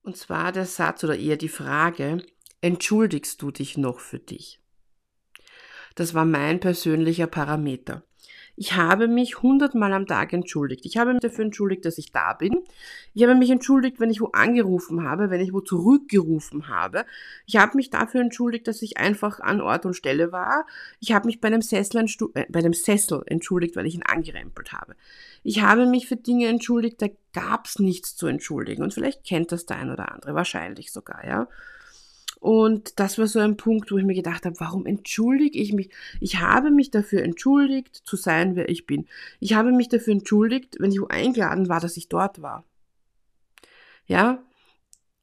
Und 0.04 0.17
zwar 0.17 0.52
der 0.52 0.65
Satz 0.65 1.04
oder 1.06 1.17
eher 1.17 1.38
die 1.38 1.47
Frage, 1.47 2.21
entschuldigst 2.60 3.41
du 3.41 3.52
dich 3.52 3.78
noch 3.78 3.99
für 3.99 4.19
dich? 4.19 4.60
Das 5.95 6.13
war 6.13 6.26
mein 6.26 6.60
persönlicher 6.60 7.28
Parameter. 7.28 8.04
Ich 8.55 8.75
habe 8.75 9.07
mich 9.07 9.41
hundertmal 9.41 9.93
am 9.93 10.05
Tag 10.05 10.31
entschuldigt. 10.31 10.85
Ich 10.85 10.97
habe 10.97 11.11
mich 11.11 11.21
dafür 11.21 11.45
entschuldigt, 11.45 11.85
dass 11.85 11.97
ich 11.97 12.11
da 12.11 12.33
bin. 12.33 12.63
Ich 13.15 13.23
habe 13.23 13.33
mich 13.33 13.49
entschuldigt, 13.49 13.99
wenn 13.99 14.11
ich 14.11 14.21
wo 14.21 14.27
angerufen 14.27 15.03
habe, 15.03 15.31
wenn 15.31 15.41
ich 15.41 15.53
wo 15.53 15.61
zurückgerufen 15.61 16.67
habe. 16.67 17.05
Ich 17.47 17.55
habe 17.55 17.75
mich 17.75 17.89
dafür 17.89 18.21
entschuldigt, 18.21 18.67
dass 18.67 18.83
ich 18.83 18.97
einfach 18.97 19.39
an 19.39 19.59
Ort 19.59 19.87
und 19.87 19.95
Stelle 19.95 20.31
war. 20.31 20.67
Ich 20.99 21.13
habe 21.13 21.25
mich 21.25 21.41
bei 21.41 21.47
einem 21.47 21.63
Sessel, 21.63 22.05
äh, 22.35 22.45
bei 22.47 22.59
einem 22.59 22.73
Sessel 22.73 23.23
entschuldigt, 23.25 23.75
weil 23.75 23.87
ich 23.87 23.95
ihn 23.95 24.03
angerempelt 24.03 24.71
habe. 24.71 24.95
Ich 25.41 25.61
habe 25.61 25.87
mich 25.87 26.07
für 26.07 26.15
Dinge 26.15 26.47
entschuldigt, 26.47 27.01
da 27.01 27.07
gab's 27.33 27.79
nichts 27.79 28.15
zu 28.15 28.27
entschuldigen. 28.27 28.83
Und 28.83 28.93
vielleicht 28.93 29.23
kennt 29.23 29.51
das 29.51 29.65
der 29.65 29.77
ein 29.77 29.89
oder 29.89 30.11
andere, 30.11 30.35
wahrscheinlich 30.35 30.91
sogar, 30.91 31.25
ja. 31.25 31.47
Und 32.43 32.99
das 32.99 33.17
war 33.17 33.27
so 33.27 33.39
ein 33.39 33.56
Punkt, 33.56 33.89
wo 33.89 33.97
ich 33.97 34.03
mir 34.03 34.15
gedacht 34.15 34.43
habe, 34.45 34.60
warum 34.60 34.86
entschuldige 34.86 35.58
ich 35.58 35.71
mich? 35.71 35.91
Ich 36.19 36.41
habe 36.41 36.71
mich 36.71 36.91
dafür 36.91 37.23
entschuldigt, 37.23 37.95
zu 38.03 38.17
sein, 38.17 38.58
wer 38.58 38.67
ich 38.67 38.86
bin. 38.86 39.08
Ich 39.39 39.53
habe 39.53 39.71
mich 39.71 39.88
dafür 39.88 40.12
entschuldigt, 40.12 40.75
wenn 40.77 40.91
ich 40.91 40.99
eingeladen 41.10 41.69
war, 41.69 41.79
dass 41.79 41.95
ich 41.95 42.10
dort 42.10 42.41
war. 42.41 42.65
Ja, 44.08 44.43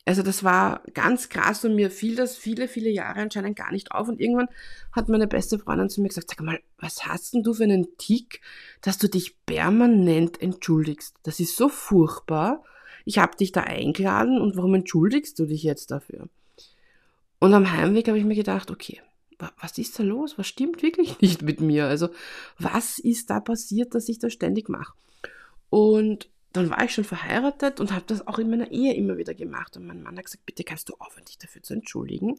also 0.06 0.22
das 0.22 0.44
war 0.44 0.82
ganz 0.94 1.28
krass 1.28 1.62
und 1.62 1.74
mir 1.74 1.90
fiel 1.90 2.16
das 2.16 2.38
viele, 2.38 2.68
viele 2.68 2.88
Jahre 2.88 3.20
anscheinend 3.20 3.54
gar 3.54 3.70
nicht 3.70 3.92
auf. 3.92 4.08
Und 4.08 4.18
irgendwann 4.18 4.48
hat 4.90 5.10
meine 5.10 5.28
beste 5.28 5.58
Freundin 5.58 5.90
zu 5.90 6.00
mir 6.00 6.08
gesagt, 6.08 6.30
sag 6.30 6.40
mal, 6.40 6.60
was 6.78 7.04
hast 7.04 7.34
denn 7.34 7.42
du 7.42 7.52
für 7.52 7.64
einen 7.64 7.98
Tick, 7.98 8.40
dass 8.80 8.96
du 8.96 9.10
dich 9.10 9.44
permanent 9.44 10.40
entschuldigst? 10.40 11.16
Das 11.22 11.38
ist 11.38 11.54
so 11.54 11.68
furchtbar. 11.68 12.64
Ich 13.04 13.18
habe 13.18 13.36
dich 13.36 13.52
da 13.52 13.64
eingeladen 13.64 14.40
und 14.40 14.56
warum 14.56 14.72
entschuldigst 14.72 15.38
du 15.38 15.44
dich 15.44 15.62
jetzt 15.64 15.90
dafür? 15.90 16.30
Und 17.40 17.54
am 17.54 17.72
Heimweg 17.72 18.06
habe 18.06 18.18
ich 18.18 18.24
mir 18.24 18.36
gedacht, 18.36 18.70
okay, 18.70 19.00
was 19.60 19.78
ist 19.78 19.98
da 19.98 20.02
los? 20.02 20.38
Was 20.38 20.46
stimmt 20.46 20.82
wirklich 20.82 21.20
nicht 21.20 21.42
mit 21.42 21.60
mir? 21.60 21.86
Also, 21.86 22.10
was 22.58 22.98
ist 22.98 23.30
da 23.30 23.40
passiert, 23.40 23.94
dass 23.94 24.08
ich 24.08 24.18
das 24.18 24.32
ständig 24.32 24.68
mache? 24.68 24.92
Und 25.70 26.28
dann 26.52 26.70
war 26.70 26.84
ich 26.84 26.92
schon 26.92 27.04
verheiratet 27.04 27.80
und 27.80 27.92
habe 27.92 28.04
das 28.06 28.26
auch 28.26 28.38
in 28.38 28.50
meiner 28.50 28.70
Ehe 28.70 28.94
immer 28.94 29.16
wieder 29.16 29.34
gemacht. 29.34 29.76
Und 29.76 29.86
mein 29.86 30.02
Mann 30.02 30.18
hat 30.18 30.26
gesagt, 30.26 30.46
bitte 30.46 30.64
kannst 30.64 30.88
du 30.88 30.94
aufhören, 30.98 31.24
dich 31.24 31.38
dafür 31.38 31.62
zu 31.62 31.74
entschuldigen. 31.74 32.38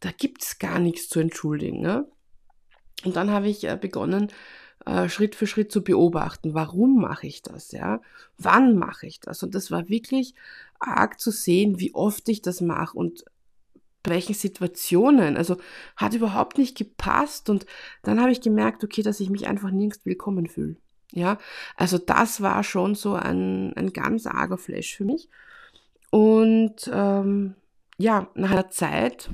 Da 0.00 0.10
gibt 0.12 0.42
es 0.42 0.58
gar 0.58 0.78
nichts 0.78 1.08
zu 1.08 1.20
entschuldigen. 1.20 1.80
Ne? 1.80 2.06
Und 3.04 3.16
dann 3.16 3.30
habe 3.30 3.48
ich 3.48 3.64
äh, 3.64 3.78
begonnen, 3.80 4.28
äh, 4.86 5.08
Schritt 5.08 5.34
für 5.34 5.46
Schritt 5.46 5.72
zu 5.72 5.82
beobachten, 5.82 6.54
warum 6.54 7.00
mache 7.00 7.26
ich 7.26 7.42
das, 7.42 7.72
ja? 7.72 8.00
Wann 8.38 8.76
mache 8.76 9.06
ich 9.06 9.20
das? 9.20 9.42
Und 9.42 9.54
das 9.54 9.70
war 9.70 9.88
wirklich 9.88 10.34
arg 10.78 11.18
zu 11.18 11.30
sehen, 11.30 11.80
wie 11.80 11.94
oft 11.94 12.28
ich 12.28 12.42
das 12.42 12.60
mache 12.60 12.96
und 12.96 13.24
welchen 14.04 14.34
Situationen. 14.34 15.36
Also 15.36 15.56
hat 15.96 16.14
überhaupt 16.14 16.58
nicht 16.58 16.76
gepasst 16.76 17.50
und 17.50 17.66
dann 18.02 18.20
habe 18.20 18.32
ich 18.32 18.40
gemerkt, 18.40 18.84
okay, 18.84 19.02
dass 19.02 19.20
ich 19.20 19.30
mich 19.30 19.46
einfach 19.46 19.70
nirgends 19.70 20.04
willkommen 20.04 20.46
fühle. 20.46 20.76
Ja, 21.12 21.38
also 21.76 21.98
das 21.98 22.40
war 22.40 22.62
schon 22.62 22.94
so 22.94 23.14
ein, 23.14 23.72
ein 23.76 23.92
ganz 23.92 24.26
arger 24.26 24.58
Flash 24.58 24.94
für 24.94 25.04
mich. 25.04 25.28
Und 26.10 26.90
ähm, 26.92 27.54
ja, 27.98 28.28
nach 28.34 28.50
einer 28.52 28.70
Zeit 28.70 29.30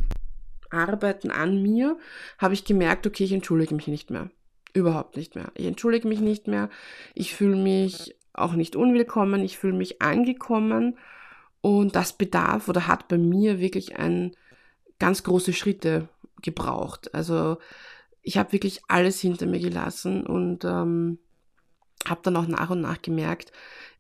Arbeiten 0.70 1.30
an 1.30 1.62
mir 1.62 1.98
habe 2.38 2.54
ich 2.54 2.64
gemerkt, 2.64 3.06
okay, 3.06 3.24
ich 3.24 3.32
entschuldige 3.32 3.74
mich 3.74 3.88
nicht 3.88 4.10
mehr. 4.10 4.30
Überhaupt 4.72 5.16
nicht 5.16 5.34
mehr. 5.34 5.50
Ich 5.54 5.66
entschuldige 5.66 6.08
mich 6.08 6.20
nicht 6.20 6.48
mehr. 6.48 6.68
Ich 7.14 7.34
fühle 7.34 7.56
mich 7.56 8.16
auch 8.34 8.52
nicht 8.52 8.76
unwillkommen. 8.76 9.42
Ich 9.42 9.58
fühle 9.58 9.74
mich 9.74 10.02
angekommen. 10.02 10.98
Und 11.60 11.96
das 11.96 12.12
bedarf 12.12 12.68
oder 12.68 12.86
hat 12.86 13.08
bei 13.08 13.18
mir 13.18 13.58
wirklich 13.58 13.98
ein, 13.98 14.36
ganz 14.98 15.22
große 15.22 15.52
Schritte 15.52 16.08
gebraucht. 16.42 17.14
Also 17.14 17.58
ich 18.22 18.38
habe 18.38 18.52
wirklich 18.52 18.80
alles 18.88 19.20
hinter 19.20 19.46
mir 19.46 19.60
gelassen 19.60 20.26
und 20.26 20.64
ähm, 20.64 21.18
habe 22.06 22.20
dann 22.22 22.36
auch 22.36 22.46
nach 22.46 22.70
und 22.70 22.80
nach 22.80 23.02
gemerkt, 23.02 23.52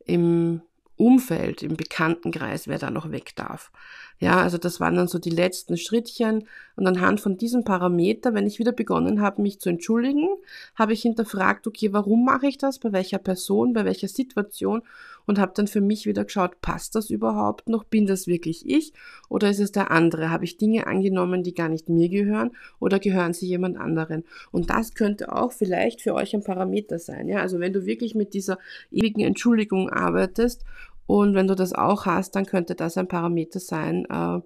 im 0.04 0.62
Umfeld, 0.96 1.62
im 1.62 1.76
Bekanntenkreis, 1.76 2.68
wer 2.68 2.78
da 2.78 2.90
noch 2.90 3.10
weg 3.10 3.36
darf. 3.36 3.70
Ja, 4.18 4.38
also 4.38 4.56
das 4.56 4.80
waren 4.80 4.94
dann 4.94 5.08
so 5.08 5.18
die 5.18 5.30
letzten 5.30 5.76
Schrittchen. 5.76 6.48
Und 6.74 6.86
anhand 6.86 7.20
von 7.20 7.36
diesem 7.36 7.64
Parameter, 7.64 8.32
wenn 8.32 8.46
ich 8.46 8.58
wieder 8.58 8.72
begonnen 8.72 9.20
habe, 9.20 9.42
mich 9.42 9.60
zu 9.60 9.68
entschuldigen, 9.68 10.26
habe 10.74 10.94
ich 10.94 11.02
hinterfragt, 11.02 11.66
okay, 11.66 11.92
warum 11.92 12.24
mache 12.24 12.46
ich 12.46 12.56
das, 12.56 12.78
bei 12.78 12.92
welcher 12.92 13.18
Person, 13.18 13.74
bei 13.74 13.84
welcher 13.84 14.08
Situation 14.08 14.82
und 15.26 15.38
habe 15.38 15.52
dann 15.54 15.66
für 15.66 15.80
mich 15.80 16.06
wieder 16.06 16.24
geschaut, 16.24 16.60
passt 16.60 16.94
das 16.94 17.10
überhaupt 17.10 17.68
noch, 17.68 17.84
bin 17.84 18.06
das 18.06 18.26
wirklich 18.26 18.68
ich 18.68 18.92
oder 19.28 19.50
ist 19.50 19.60
es 19.60 19.72
der 19.72 19.90
andere? 19.90 20.30
Habe 20.30 20.44
ich 20.44 20.56
Dinge 20.56 20.86
angenommen, 20.86 21.42
die 21.42 21.54
gar 21.54 21.68
nicht 21.68 21.88
mir 21.88 22.08
gehören 22.08 22.52
oder 22.78 22.98
gehören 22.98 23.32
sie 23.32 23.46
jemand 23.46 23.76
anderen? 23.76 24.24
Und 24.52 24.70
das 24.70 24.94
könnte 24.94 25.32
auch 25.32 25.52
vielleicht 25.52 26.00
für 26.02 26.14
euch 26.14 26.34
ein 26.34 26.44
Parameter 26.44 26.98
sein. 26.98 27.28
Ja, 27.28 27.40
also 27.40 27.60
wenn 27.60 27.72
du 27.72 27.86
wirklich 27.86 28.14
mit 28.14 28.34
dieser 28.34 28.58
ewigen 28.90 29.20
Entschuldigung 29.20 29.90
arbeitest 29.90 30.64
und 31.06 31.34
wenn 31.34 31.48
du 31.48 31.54
das 31.54 31.72
auch 31.72 32.06
hast, 32.06 32.36
dann 32.36 32.46
könnte 32.46 32.74
das 32.74 32.96
ein 32.96 33.08
Parameter 33.08 33.60
sein, 33.60 34.06
äh, 34.06 34.40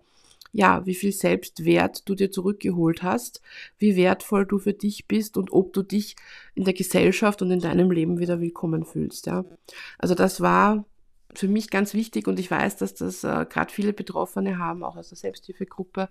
ja, 0.53 0.85
wie 0.85 0.95
viel 0.95 1.13
Selbstwert 1.13 2.09
du 2.09 2.15
dir 2.15 2.31
zurückgeholt 2.31 3.03
hast, 3.03 3.41
wie 3.79 3.97
wertvoll 3.97 4.47
du 4.47 4.59
für 4.59 4.73
dich 4.73 5.07
bist 5.07 5.37
und 5.37 5.53
ob 5.53 5.73
du 5.73 5.83
dich 5.83 6.17
in 6.55 6.65
der 6.65 6.75
Gesellschaft 6.75 7.43
und 7.43 7.51
in 7.51 7.61
deinem 7.61 7.91
Leben 7.91 8.19
wieder 8.19 8.41
willkommen 8.41 8.85
fühlst. 8.85 9.27
Ja. 9.27 9.45
Also 9.99 10.15
das 10.15 10.41
war 10.41 10.85
für 11.35 11.49
mich 11.49 11.71
ganz 11.71 11.95
wichtig 11.95 12.27
und 12.27 12.41
ich 12.41 12.51
weiß, 12.51 12.77
dass 12.77 12.95
das 12.95 13.23
äh, 13.23 13.47
gerade 13.49 13.73
viele 13.73 13.93
Betroffene 13.93 14.59
haben, 14.59 14.83
auch 14.83 14.97
aus 14.97 15.11
der 15.11 15.19
Selbsthilfegruppe 15.19 16.09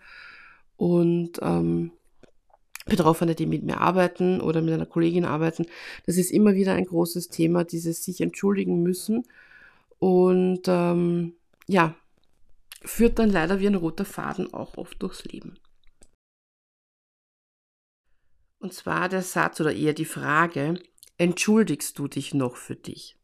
und 0.77 1.39
ähm, 1.41 1.91
Betroffene, 2.85 3.35
die 3.35 3.45
mit 3.45 3.63
mir 3.63 3.81
arbeiten 3.81 4.39
oder 4.39 4.61
mit 4.61 4.73
einer 4.73 4.85
Kollegin 4.85 5.25
arbeiten. 5.25 5.65
Das 6.05 6.17
ist 6.17 6.31
immer 6.31 6.55
wieder 6.55 6.73
ein 6.73 6.85
großes 6.85 7.27
Thema, 7.27 7.65
dieses 7.65 8.03
sich 8.03 8.21
entschuldigen 8.21 8.81
müssen 8.81 9.25
und 9.99 10.61
ähm, 10.67 11.33
ja, 11.67 11.95
führt 12.83 13.19
dann 13.19 13.29
leider 13.29 13.59
wie 13.59 13.67
ein 13.67 13.75
roter 13.75 14.05
Faden 14.05 14.53
auch 14.53 14.77
oft 14.77 15.01
durchs 15.01 15.25
Leben. 15.25 15.59
Und 18.59 18.73
zwar 18.73 19.07
der 19.09 19.21
Satz 19.21 19.61
oder 19.61 19.73
eher 19.73 19.93
die 19.93 20.05
Frage, 20.05 20.81
entschuldigst 21.17 21.97
du 21.97 22.07
dich 22.07 22.33
noch 22.33 22.57
für 22.57 22.75
dich? 22.75 23.17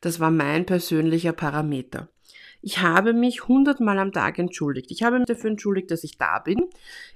Das 0.00 0.20
war 0.20 0.30
mein 0.30 0.64
persönlicher 0.64 1.32
Parameter. 1.32 2.08
Ich 2.60 2.80
habe 2.80 3.12
mich 3.12 3.46
hundertmal 3.46 3.98
am 3.98 4.12
Tag 4.12 4.38
entschuldigt. 4.38 4.90
Ich 4.90 5.02
habe 5.02 5.18
mich 5.18 5.26
dafür 5.26 5.50
entschuldigt, 5.50 5.90
dass 5.90 6.02
ich 6.02 6.18
da 6.18 6.40
bin. 6.40 6.68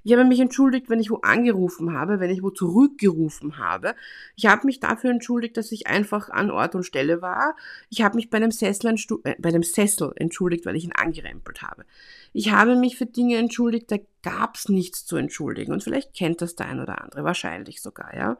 Ich 0.04 0.12
habe 0.12 0.24
mich 0.24 0.38
entschuldigt, 0.38 0.88
wenn 0.88 1.00
ich 1.00 1.10
wo 1.10 1.16
angerufen 1.16 1.92
habe, 1.92 2.20
wenn 2.20 2.30
ich 2.30 2.42
wo 2.42 2.50
zurückgerufen 2.50 3.58
habe. 3.58 3.94
Ich 4.36 4.46
habe 4.46 4.66
mich 4.66 4.78
dafür 4.78 5.10
entschuldigt, 5.10 5.56
dass 5.56 5.72
ich 5.72 5.88
einfach 5.88 6.28
an 6.28 6.50
Ort 6.50 6.74
und 6.74 6.84
Stelle 6.84 7.22
war. 7.22 7.56
Ich 7.90 8.02
habe 8.02 8.16
mich 8.16 8.30
bei 8.30 8.36
einem 8.36 8.52
Sessel, 8.52 8.94
äh, 9.24 9.34
bei 9.38 9.48
einem 9.48 9.64
Sessel 9.64 10.12
entschuldigt, 10.14 10.64
weil 10.64 10.76
ich 10.76 10.84
ihn 10.84 10.92
angerempelt 10.92 11.62
habe. 11.62 11.84
Ich 12.32 12.52
habe 12.52 12.76
mich 12.76 12.96
für 12.96 13.06
Dinge 13.06 13.36
entschuldigt, 13.36 13.90
da 13.90 13.96
gab's 14.22 14.68
nichts 14.68 15.04
zu 15.06 15.16
entschuldigen. 15.16 15.72
Und 15.72 15.82
vielleicht 15.82 16.14
kennt 16.14 16.40
das 16.40 16.54
der 16.54 16.66
ein 16.66 16.80
oder 16.80 17.02
andere, 17.02 17.24
wahrscheinlich 17.24 17.82
sogar, 17.82 18.16
ja. 18.16 18.38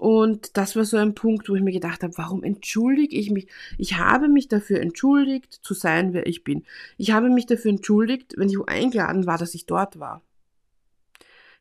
Und 0.00 0.56
das 0.56 0.76
war 0.76 0.86
so 0.86 0.96
ein 0.96 1.14
Punkt, 1.14 1.50
wo 1.50 1.54
ich 1.54 1.60
mir 1.60 1.72
gedacht 1.72 2.02
habe, 2.02 2.16
warum 2.16 2.42
entschuldige 2.42 3.14
ich 3.14 3.30
mich? 3.30 3.48
Ich 3.76 3.98
habe 3.98 4.28
mich 4.28 4.48
dafür 4.48 4.80
entschuldigt, 4.80 5.60
zu 5.62 5.74
sein, 5.74 6.14
wer 6.14 6.26
ich 6.26 6.42
bin. 6.42 6.64
Ich 6.96 7.10
habe 7.10 7.28
mich 7.28 7.44
dafür 7.44 7.70
entschuldigt, 7.70 8.32
wenn 8.38 8.48
ich 8.48 8.56
eingeladen 8.66 9.26
war, 9.26 9.36
dass 9.36 9.54
ich 9.54 9.66
dort 9.66 10.00
war. 10.00 10.22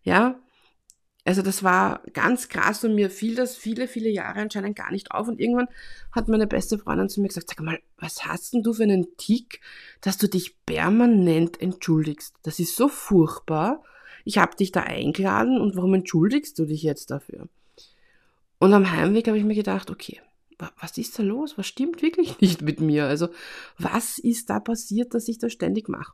Ja, 0.04 0.39
also 1.25 1.41
das 1.41 1.63
war 1.63 2.02
ganz 2.13 2.47
krass 2.47 2.86
und 2.86 2.95
mir 2.95 3.10
fiel 3.10 3.36
das 3.36 3.58
viele, 3.58 3.89
viele 3.89 4.10
Jahre 4.10 4.39
anscheinend 4.39 4.78
gar 4.78 4.93
nicht 4.93 5.12
auf. 5.12 5.28
Und 5.28 5.41
irgendwann 5.41 5.67
hat 6.13 6.30
meine 6.30 6.47
beste 6.47 6.78
Freundin 6.78 7.10
zu 7.10 7.19
mir 7.19 7.28
gesagt, 7.28 7.49
sag 7.49 7.60
mal, 7.60 7.82
was 7.97 8.25
hast 8.25 8.54
denn 8.54 8.63
du 8.63 8.71
für 8.71 8.84
einen 8.84 9.17
Tick, 9.17 9.60
dass 9.99 10.17
du 10.17 10.30
dich 10.30 10.56
permanent 10.65 11.62
entschuldigst? 11.62 12.36
Das 12.43 12.60
ist 12.60 12.78
so 12.78 12.88
furchtbar. 12.88 13.84
Ich 14.23 14.38
habe 14.38 14.56
dich 14.56 14.71
da 14.71 14.84
eingeladen 14.84 15.60
und 15.60 15.75
warum 15.75 15.93
entschuldigst 15.93 16.58
du 16.58 16.63
dich 16.63 16.84
jetzt 16.84 17.12
dafür? 17.12 17.49
Und 18.60 18.74
am 18.74 18.91
Heimweg 18.91 19.28
habe 19.28 19.38
ich 19.38 19.43
mir 19.43 19.56
gedacht, 19.56 19.89
okay, 19.89 20.22
was 20.80 20.98
ist 20.98 21.17
da 21.17 21.24
los? 21.24 21.58
Was 21.58 21.67
stimmt 21.67 22.02
wirklich 22.02 22.39
nicht 22.41 22.62
mit 22.62 22.82
mir? 22.82 23.06
Also, 23.06 23.30
was 23.78 24.19
ist 24.19 24.50
da 24.50 24.60
passiert, 24.60 25.13
dass 25.13 25.28
ich 25.28 25.39
das 25.39 25.54
ständig 25.54 25.89
mache? 25.89 26.13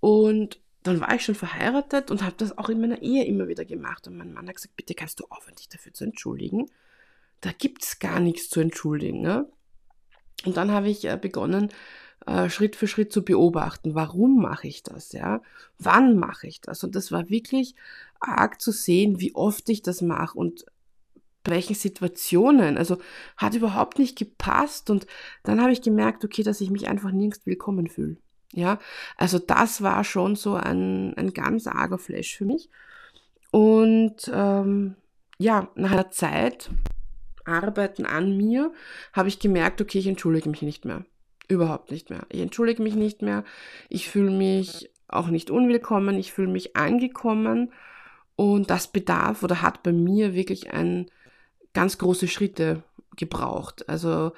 Und 0.00 0.60
dann 0.82 1.00
war 1.00 1.14
ich 1.14 1.24
schon 1.24 1.34
verheiratet 1.34 2.10
und 2.10 2.22
habe 2.22 2.34
das 2.38 2.56
auch 2.56 2.68
in 2.70 2.80
meiner 2.80 3.02
Ehe 3.02 3.24
immer 3.24 3.48
wieder 3.48 3.64
gemacht. 3.64 4.06
Und 4.06 4.16
mein 4.16 4.32
Mann 4.32 4.48
hat 4.48 4.56
gesagt, 4.56 4.76
bitte 4.76 4.94
kannst 4.94 5.20
du 5.20 5.24
aufhören, 5.28 5.56
dich 5.56 5.68
dafür 5.68 5.92
zu 5.92 6.04
entschuldigen. 6.04 6.70
Da 7.42 7.52
gibt 7.52 7.84
es 7.84 7.98
gar 7.98 8.18
nichts 8.18 8.48
zu 8.48 8.60
entschuldigen. 8.60 9.20
Ne? 9.20 9.46
Und 10.44 10.56
dann 10.56 10.70
habe 10.70 10.88
ich 10.88 11.04
äh, 11.04 11.18
begonnen, 11.20 11.70
äh, 12.26 12.48
Schritt 12.48 12.76
für 12.76 12.86
Schritt 12.86 13.12
zu 13.12 13.24
beobachten, 13.24 13.94
warum 13.94 14.40
mache 14.40 14.68
ich 14.68 14.82
das, 14.82 15.12
ja? 15.12 15.42
Wann 15.78 16.16
mache 16.16 16.46
ich 16.46 16.60
das? 16.60 16.82
Und 16.84 16.94
das 16.94 17.12
war 17.12 17.28
wirklich 17.30 17.74
arg 18.20 18.60
zu 18.60 18.72
sehen, 18.72 19.20
wie 19.20 19.34
oft 19.34 19.68
ich 19.68 19.82
das 19.82 20.02
mache 20.02 20.38
und 20.38 20.66
welchen 21.44 21.74
Situationen. 21.74 22.76
Also 22.76 22.98
hat 23.36 23.54
überhaupt 23.54 23.98
nicht 23.98 24.18
gepasst 24.18 24.90
und 24.90 25.06
dann 25.42 25.60
habe 25.60 25.72
ich 25.72 25.82
gemerkt, 25.82 26.24
okay, 26.24 26.42
dass 26.42 26.60
ich 26.60 26.70
mich 26.70 26.88
einfach 26.88 27.12
nirgends 27.12 27.46
willkommen 27.46 27.86
fühle. 27.88 28.16
Ja, 28.52 28.78
also 29.16 29.38
das 29.38 29.82
war 29.82 30.02
schon 30.02 30.34
so 30.34 30.54
ein, 30.54 31.14
ein 31.16 31.32
ganz 31.32 31.66
arger 31.66 31.98
Flash 31.98 32.36
für 32.36 32.44
mich. 32.44 32.68
Und 33.52 34.30
ähm, 34.32 34.96
ja, 35.38 35.68
nach 35.74 35.92
einer 35.92 36.10
Zeit 36.10 36.70
Arbeiten 37.44 38.06
an 38.06 38.36
mir 38.36 38.72
habe 39.12 39.28
ich 39.28 39.38
gemerkt, 39.38 39.80
okay, 39.80 39.98
ich 39.98 40.06
entschuldige 40.06 40.48
mich 40.48 40.62
nicht 40.62 40.84
mehr. 40.84 41.04
Überhaupt 41.48 41.90
nicht 41.90 42.10
mehr. 42.10 42.26
Ich 42.28 42.40
entschuldige 42.40 42.82
mich 42.82 42.94
nicht 42.94 43.22
mehr. 43.22 43.44
Ich 43.88 44.08
fühle 44.08 44.30
mich 44.30 44.90
auch 45.08 45.28
nicht 45.28 45.50
unwillkommen. 45.50 46.16
Ich 46.18 46.32
fühle 46.32 46.48
mich 46.48 46.76
angekommen. 46.76 47.72
Und 48.36 48.70
das 48.70 48.88
bedarf 48.88 49.42
oder 49.42 49.62
hat 49.62 49.82
bei 49.82 49.92
mir 49.92 50.34
wirklich 50.34 50.72
ein 50.72 51.10
ganz 51.72 51.98
große 51.98 52.28
Schritte 52.28 52.82
gebraucht. 53.16 53.88
Also 53.88 54.32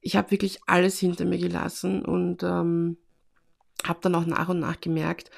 ich 0.00 0.16
habe 0.16 0.30
wirklich 0.30 0.60
alles 0.66 0.98
hinter 0.98 1.24
mir 1.24 1.38
gelassen 1.38 2.04
und 2.04 2.42
ähm, 2.42 2.98
habe 3.84 4.00
dann 4.02 4.14
auch 4.14 4.26
nach 4.26 4.48
und 4.48 4.60
nach 4.60 4.80
gemerkt, 4.80 5.30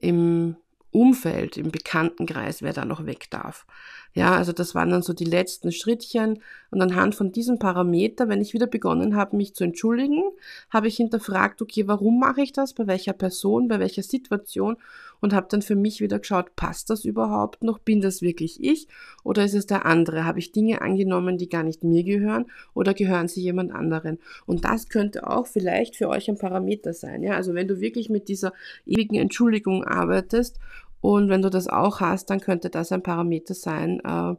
im 0.00 0.56
Umfeld, 0.90 1.56
im 1.56 1.70
Bekanntenkreis, 1.70 2.62
wer 2.62 2.72
da 2.72 2.84
noch 2.84 3.06
weg 3.06 3.30
darf. 3.30 3.66
Ja, 4.12 4.34
also 4.36 4.52
das 4.52 4.74
waren 4.74 4.90
dann 4.90 5.02
so 5.02 5.12
die 5.12 5.24
letzten 5.24 5.72
Schrittchen. 5.72 6.40
Und 6.70 6.82
anhand 6.82 7.14
von 7.14 7.32
diesem 7.32 7.58
Parameter, 7.58 8.28
wenn 8.28 8.40
ich 8.40 8.54
wieder 8.54 8.66
begonnen 8.66 9.16
habe, 9.16 9.36
mich 9.36 9.54
zu 9.54 9.64
entschuldigen, 9.64 10.22
habe 10.70 10.88
ich 10.88 10.96
hinterfragt, 10.96 11.62
okay, 11.62 11.86
warum 11.86 12.18
mache 12.18 12.42
ich 12.42 12.52
das, 12.52 12.74
bei 12.74 12.86
welcher 12.86 13.12
Person, 13.12 13.68
bei 13.68 13.78
welcher 13.78 14.02
Situation 14.02 14.76
und 15.20 15.34
habe 15.34 15.46
dann 15.50 15.62
für 15.62 15.76
mich 15.76 16.00
wieder 16.00 16.18
geschaut, 16.18 16.56
passt 16.56 16.90
das 16.90 17.04
überhaupt 17.04 17.62
noch? 17.62 17.78
Bin 17.78 18.00
das 18.00 18.22
wirklich 18.22 18.62
ich 18.62 18.88
oder 19.22 19.44
ist 19.44 19.54
es 19.54 19.66
der 19.66 19.86
andere? 19.86 20.24
Habe 20.24 20.38
ich 20.38 20.52
Dinge 20.52 20.82
angenommen, 20.82 21.38
die 21.38 21.48
gar 21.48 21.62
nicht 21.62 21.84
mir 21.84 22.02
gehören 22.02 22.46
oder 22.74 22.94
gehören 22.94 23.28
sie 23.28 23.42
jemand 23.42 23.72
anderen? 23.72 24.18
Und 24.46 24.64
das 24.64 24.88
könnte 24.88 25.28
auch 25.28 25.46
vielleicht 25.46 25.96
für 25.96 26.08
euch 26.08 26.28
ein 26.28 26.38
Parameter 26.38 26.92
sein. 26.92 27.22
Ja, 27.22 27.34
also 27.34 27.54
wenn 27.54 27.68
du 27.68 27.80
wirklich 27.80 28.10
mit 28.10 28.28
dieser 28.28 28.52
ewigen 28.86 29.16
Entschuldigung 29.16 29.84
arbeitest 29.84 30.58
und 31.00 31.28
wenn 31.28 31.42
du 31.42 31.50
das 31.50 31.66
auch 31.66 32.00
hast, 32.00 32.30
dann 32.30 32.40
könnte 32.40 32.70
das 32.70 32.92
ein 32.92 33.02
Parameter 33.02 33.54
sein, 33.54 34.00
äh, 34.00 34.34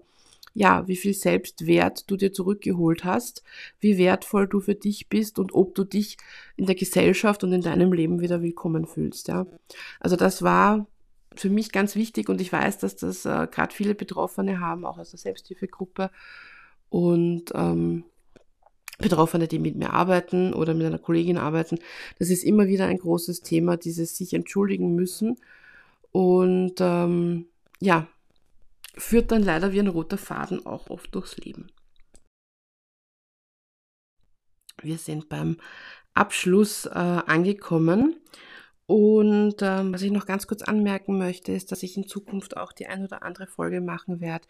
ja, 0.54 0.88
wie 0.88 0.95
viel 0.95 1.13
Selbstwert 1.13 2.10
du 2.10 2.17
dir 2.17 2.34
zurückgeholt 2.34 3.04
hast, 3.04 3.43
wie 3.80 3.97
wertvoll 3.97 4.47
du 4.47 4.60
für 4.60 4.76
dich 4.76 5.08
bist 5.08 5.39
und 5.39 5.54
ob 5.54 5.76
du 5.76 5.84
dich 5.84 6.17
in 6.58 6.65
der 6.65 6.76
Gesellschaft 6.76 7.43
und 7.43 7.54
in 7.54 7.62
deinem 7.62 7.93
Leben 7.93 8.19
wieder 8.19 8.41
willkommen 8.41 8.86
fühlst. 8.86 9.30
Ja. 9.30 9.47
Also 10.00 10.15
das 10.17 10.41
war 10.41 10.88
für 11.36 11.50
mich 11.50 11.71
ganz 11.71 11.95
wichtig 11.95 12.28
und 12.28 12.41
ich 12.41 12.52
weiß, 12.52 12.80
dass 12.80 12.97
das 12.97 13.26
äh, 13.26 13.47
gerade 13.50 13.74
viele 13.74 13.95
Betroffene 13.95 14.60
haben, 14.60 14.86
auch 14.86 14.97
aus 14.97 15.12
der 15.12 15.19
Selbsthilfegruppe 15.19 16.12
und 16.89 17.54
ähm, 17.56 18.04
Betroffene, 18.97 19.47
die 19.47 19.58
mit 19.58 19.78
mir 19.78 19.93
arbeiten 19.93 20.54
oder 20.54 20.74
mit 20.74 20.86
einer 20.86 21.00
Kollegin 21.00 21.38
arbeiten. 21.38 21.80
Das 22.19 22.30
ist 22.30 22.43
immer 22.43 22.67
wieder 22.67 22.86
ein 22.86 22.97
großes 22.97 23.41
Thema, 23.41 23.78
dieses 23.78 24.17
sich 24.17 24.34
entschuldigen 24.34 24.93
müssen 24.95 25.38
und 26.12 26.76
ähm, 26.80 27.47
ja, 27.80 28.08
führt 28.95 29.32
dann 29.32 29.43
leider 29.43 29.71
wie 29.74 29.80
ein 29.80 29.88
roter 29.88 30.17
Faden 30.17 30.65
auch 30.65 30.89
oft 30.89 31.13
durchs 31.15 31.38
Leben. 31.38 31.67
Wir 34.82 34.97
sind 34.97 35.30
beim 35.30 35.58
Abschluss 36.13 36.86
äh, 36.86 36.89
angekommen. 36.89 38.15
Und 38.88 39.62
ähm, 39.62 39.93
was 39.93 40.02
ich 40.02 40.12
noch 40.12 40.26
ganz 40.26 40.47
kurz 40.47 40.63
anmerken 40.63 41.17
möchte, 41.17 41.54
ist, 41.54 41.71
dass 41.71 41.82
ich 41.82 41.95
in 41.95 42.08
Zukunft 42.08 42.58
auch 42.58 42.74
die 42.74 42.88
ein 42.88 43.06
oder 43.06 43.24
andere 43.24 43.47
Folge 43.47 43.80
machen 43.80 44.19
werde, 44.19 44.45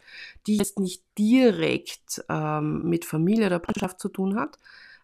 die 0.47 0.57
jetzt 0.57 0.79
nicht 0.79 1.03
direkt 1.15 2.23
ähm, 2.27 2.89
mit 2.89 3.05
Familie 3.05 3.45
oder 3.45 3.59
Partnerschaft 3.59 3.99
zu 3.99 4.09
tun 4.09 4.35
hat, 4.39 4.57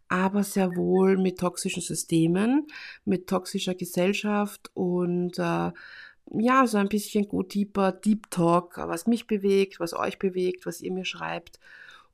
aber 0.07 0.43
sehr 0.43 0.75
wohl 0.75 1.17
mit 1.17 1.39
toxischen 1.39 1.83
Systemen, 1.83 2.65
mit 3.05 3.27
toxischer 3.27 3.75
Gesellschaft 3.75 4.71
und 4.73 5.37
äh, 5.37 5.71
ja, 6.31 6.67
so 6.67 6.77
ein 6.77 6.89
bisschen 6.89 7.27
gut 7.27 7.53
deeper, 7.53 7.91
Deep 7.91 8.29
Talk, 8.31 8.77
was 8.77 9.07
mich 9.07 9.27
bewegt, 9.27 9.79
was 9.79 9.93
euch 9.93 10.19
bewegt, 10.19 10.65
was 10.65 10.81
ihr 10.81 10.91
mir 10.91 11.05
schreibt. 11.05 11.59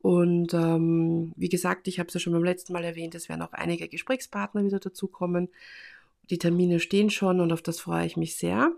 Und 0.01 0.53
ähm, 0.53 1.31
wie 1.37 1.49
gesagt, 1.49 1.87
ich 1.87 1.99
habe 1.99 2.07
es 2.07 2.13
ja 2.13 2.19
schon 2.19 2.33
beim 2.33 2.43
letzten 2.43 2.73
Mal 2.73 2.83
erwähnt, 2.83 3.15
es 3.15 3.29
werden 3.29 3.41
auch 3.41 3.53
einige 3.53 3.87
Gesprächspartner 3.87 4.65
wieder 4.65 4.79
dazukommen. 4.79 5.49
Die 6.29 6.37
Termine 6.37 6.79
stehen 6.79 7.09
schon 7.09 7.39
und 7.39 7.51
auf 7.53 7.61
das 7.61 7.79
freue 7.79 8.05
ich 8.05 8.17
mich 8.17 8.35
sehr. 8.35 8.71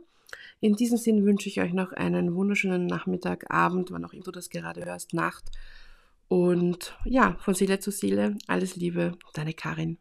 In 0.61 0.75
diesem 0.75 0.97
Sinn 0.97 1.25
wünsche 1.25 1.49
ich 1.49 1.59
euch 1.61 1.73
noch 1.73 1.91
einen 1.91 2.35
wunderschönen 2.35 2.85
Nachmittag, 2.85 3.51
Abend, 3.51 3.91
wann 3.91 4.05
auch 4.05 4.13
immer 4.13 4.23
du 4.23 4.31
das 4.31 4.49
gerade 4.49 4.85
hörst, 4.85 5.13
Nacht. 5.13 5.45
Und 6.27 6.97
ja, 7.05 7.37
von 7.39 7.53
Seele 7.53 7.79
zu 7.79 7.91
Seele, 7.91 8.37
alles 8.47 8.75
Liebe, 8.75 9.17
deine 9.33 9.53
Karin. 9.53 9.97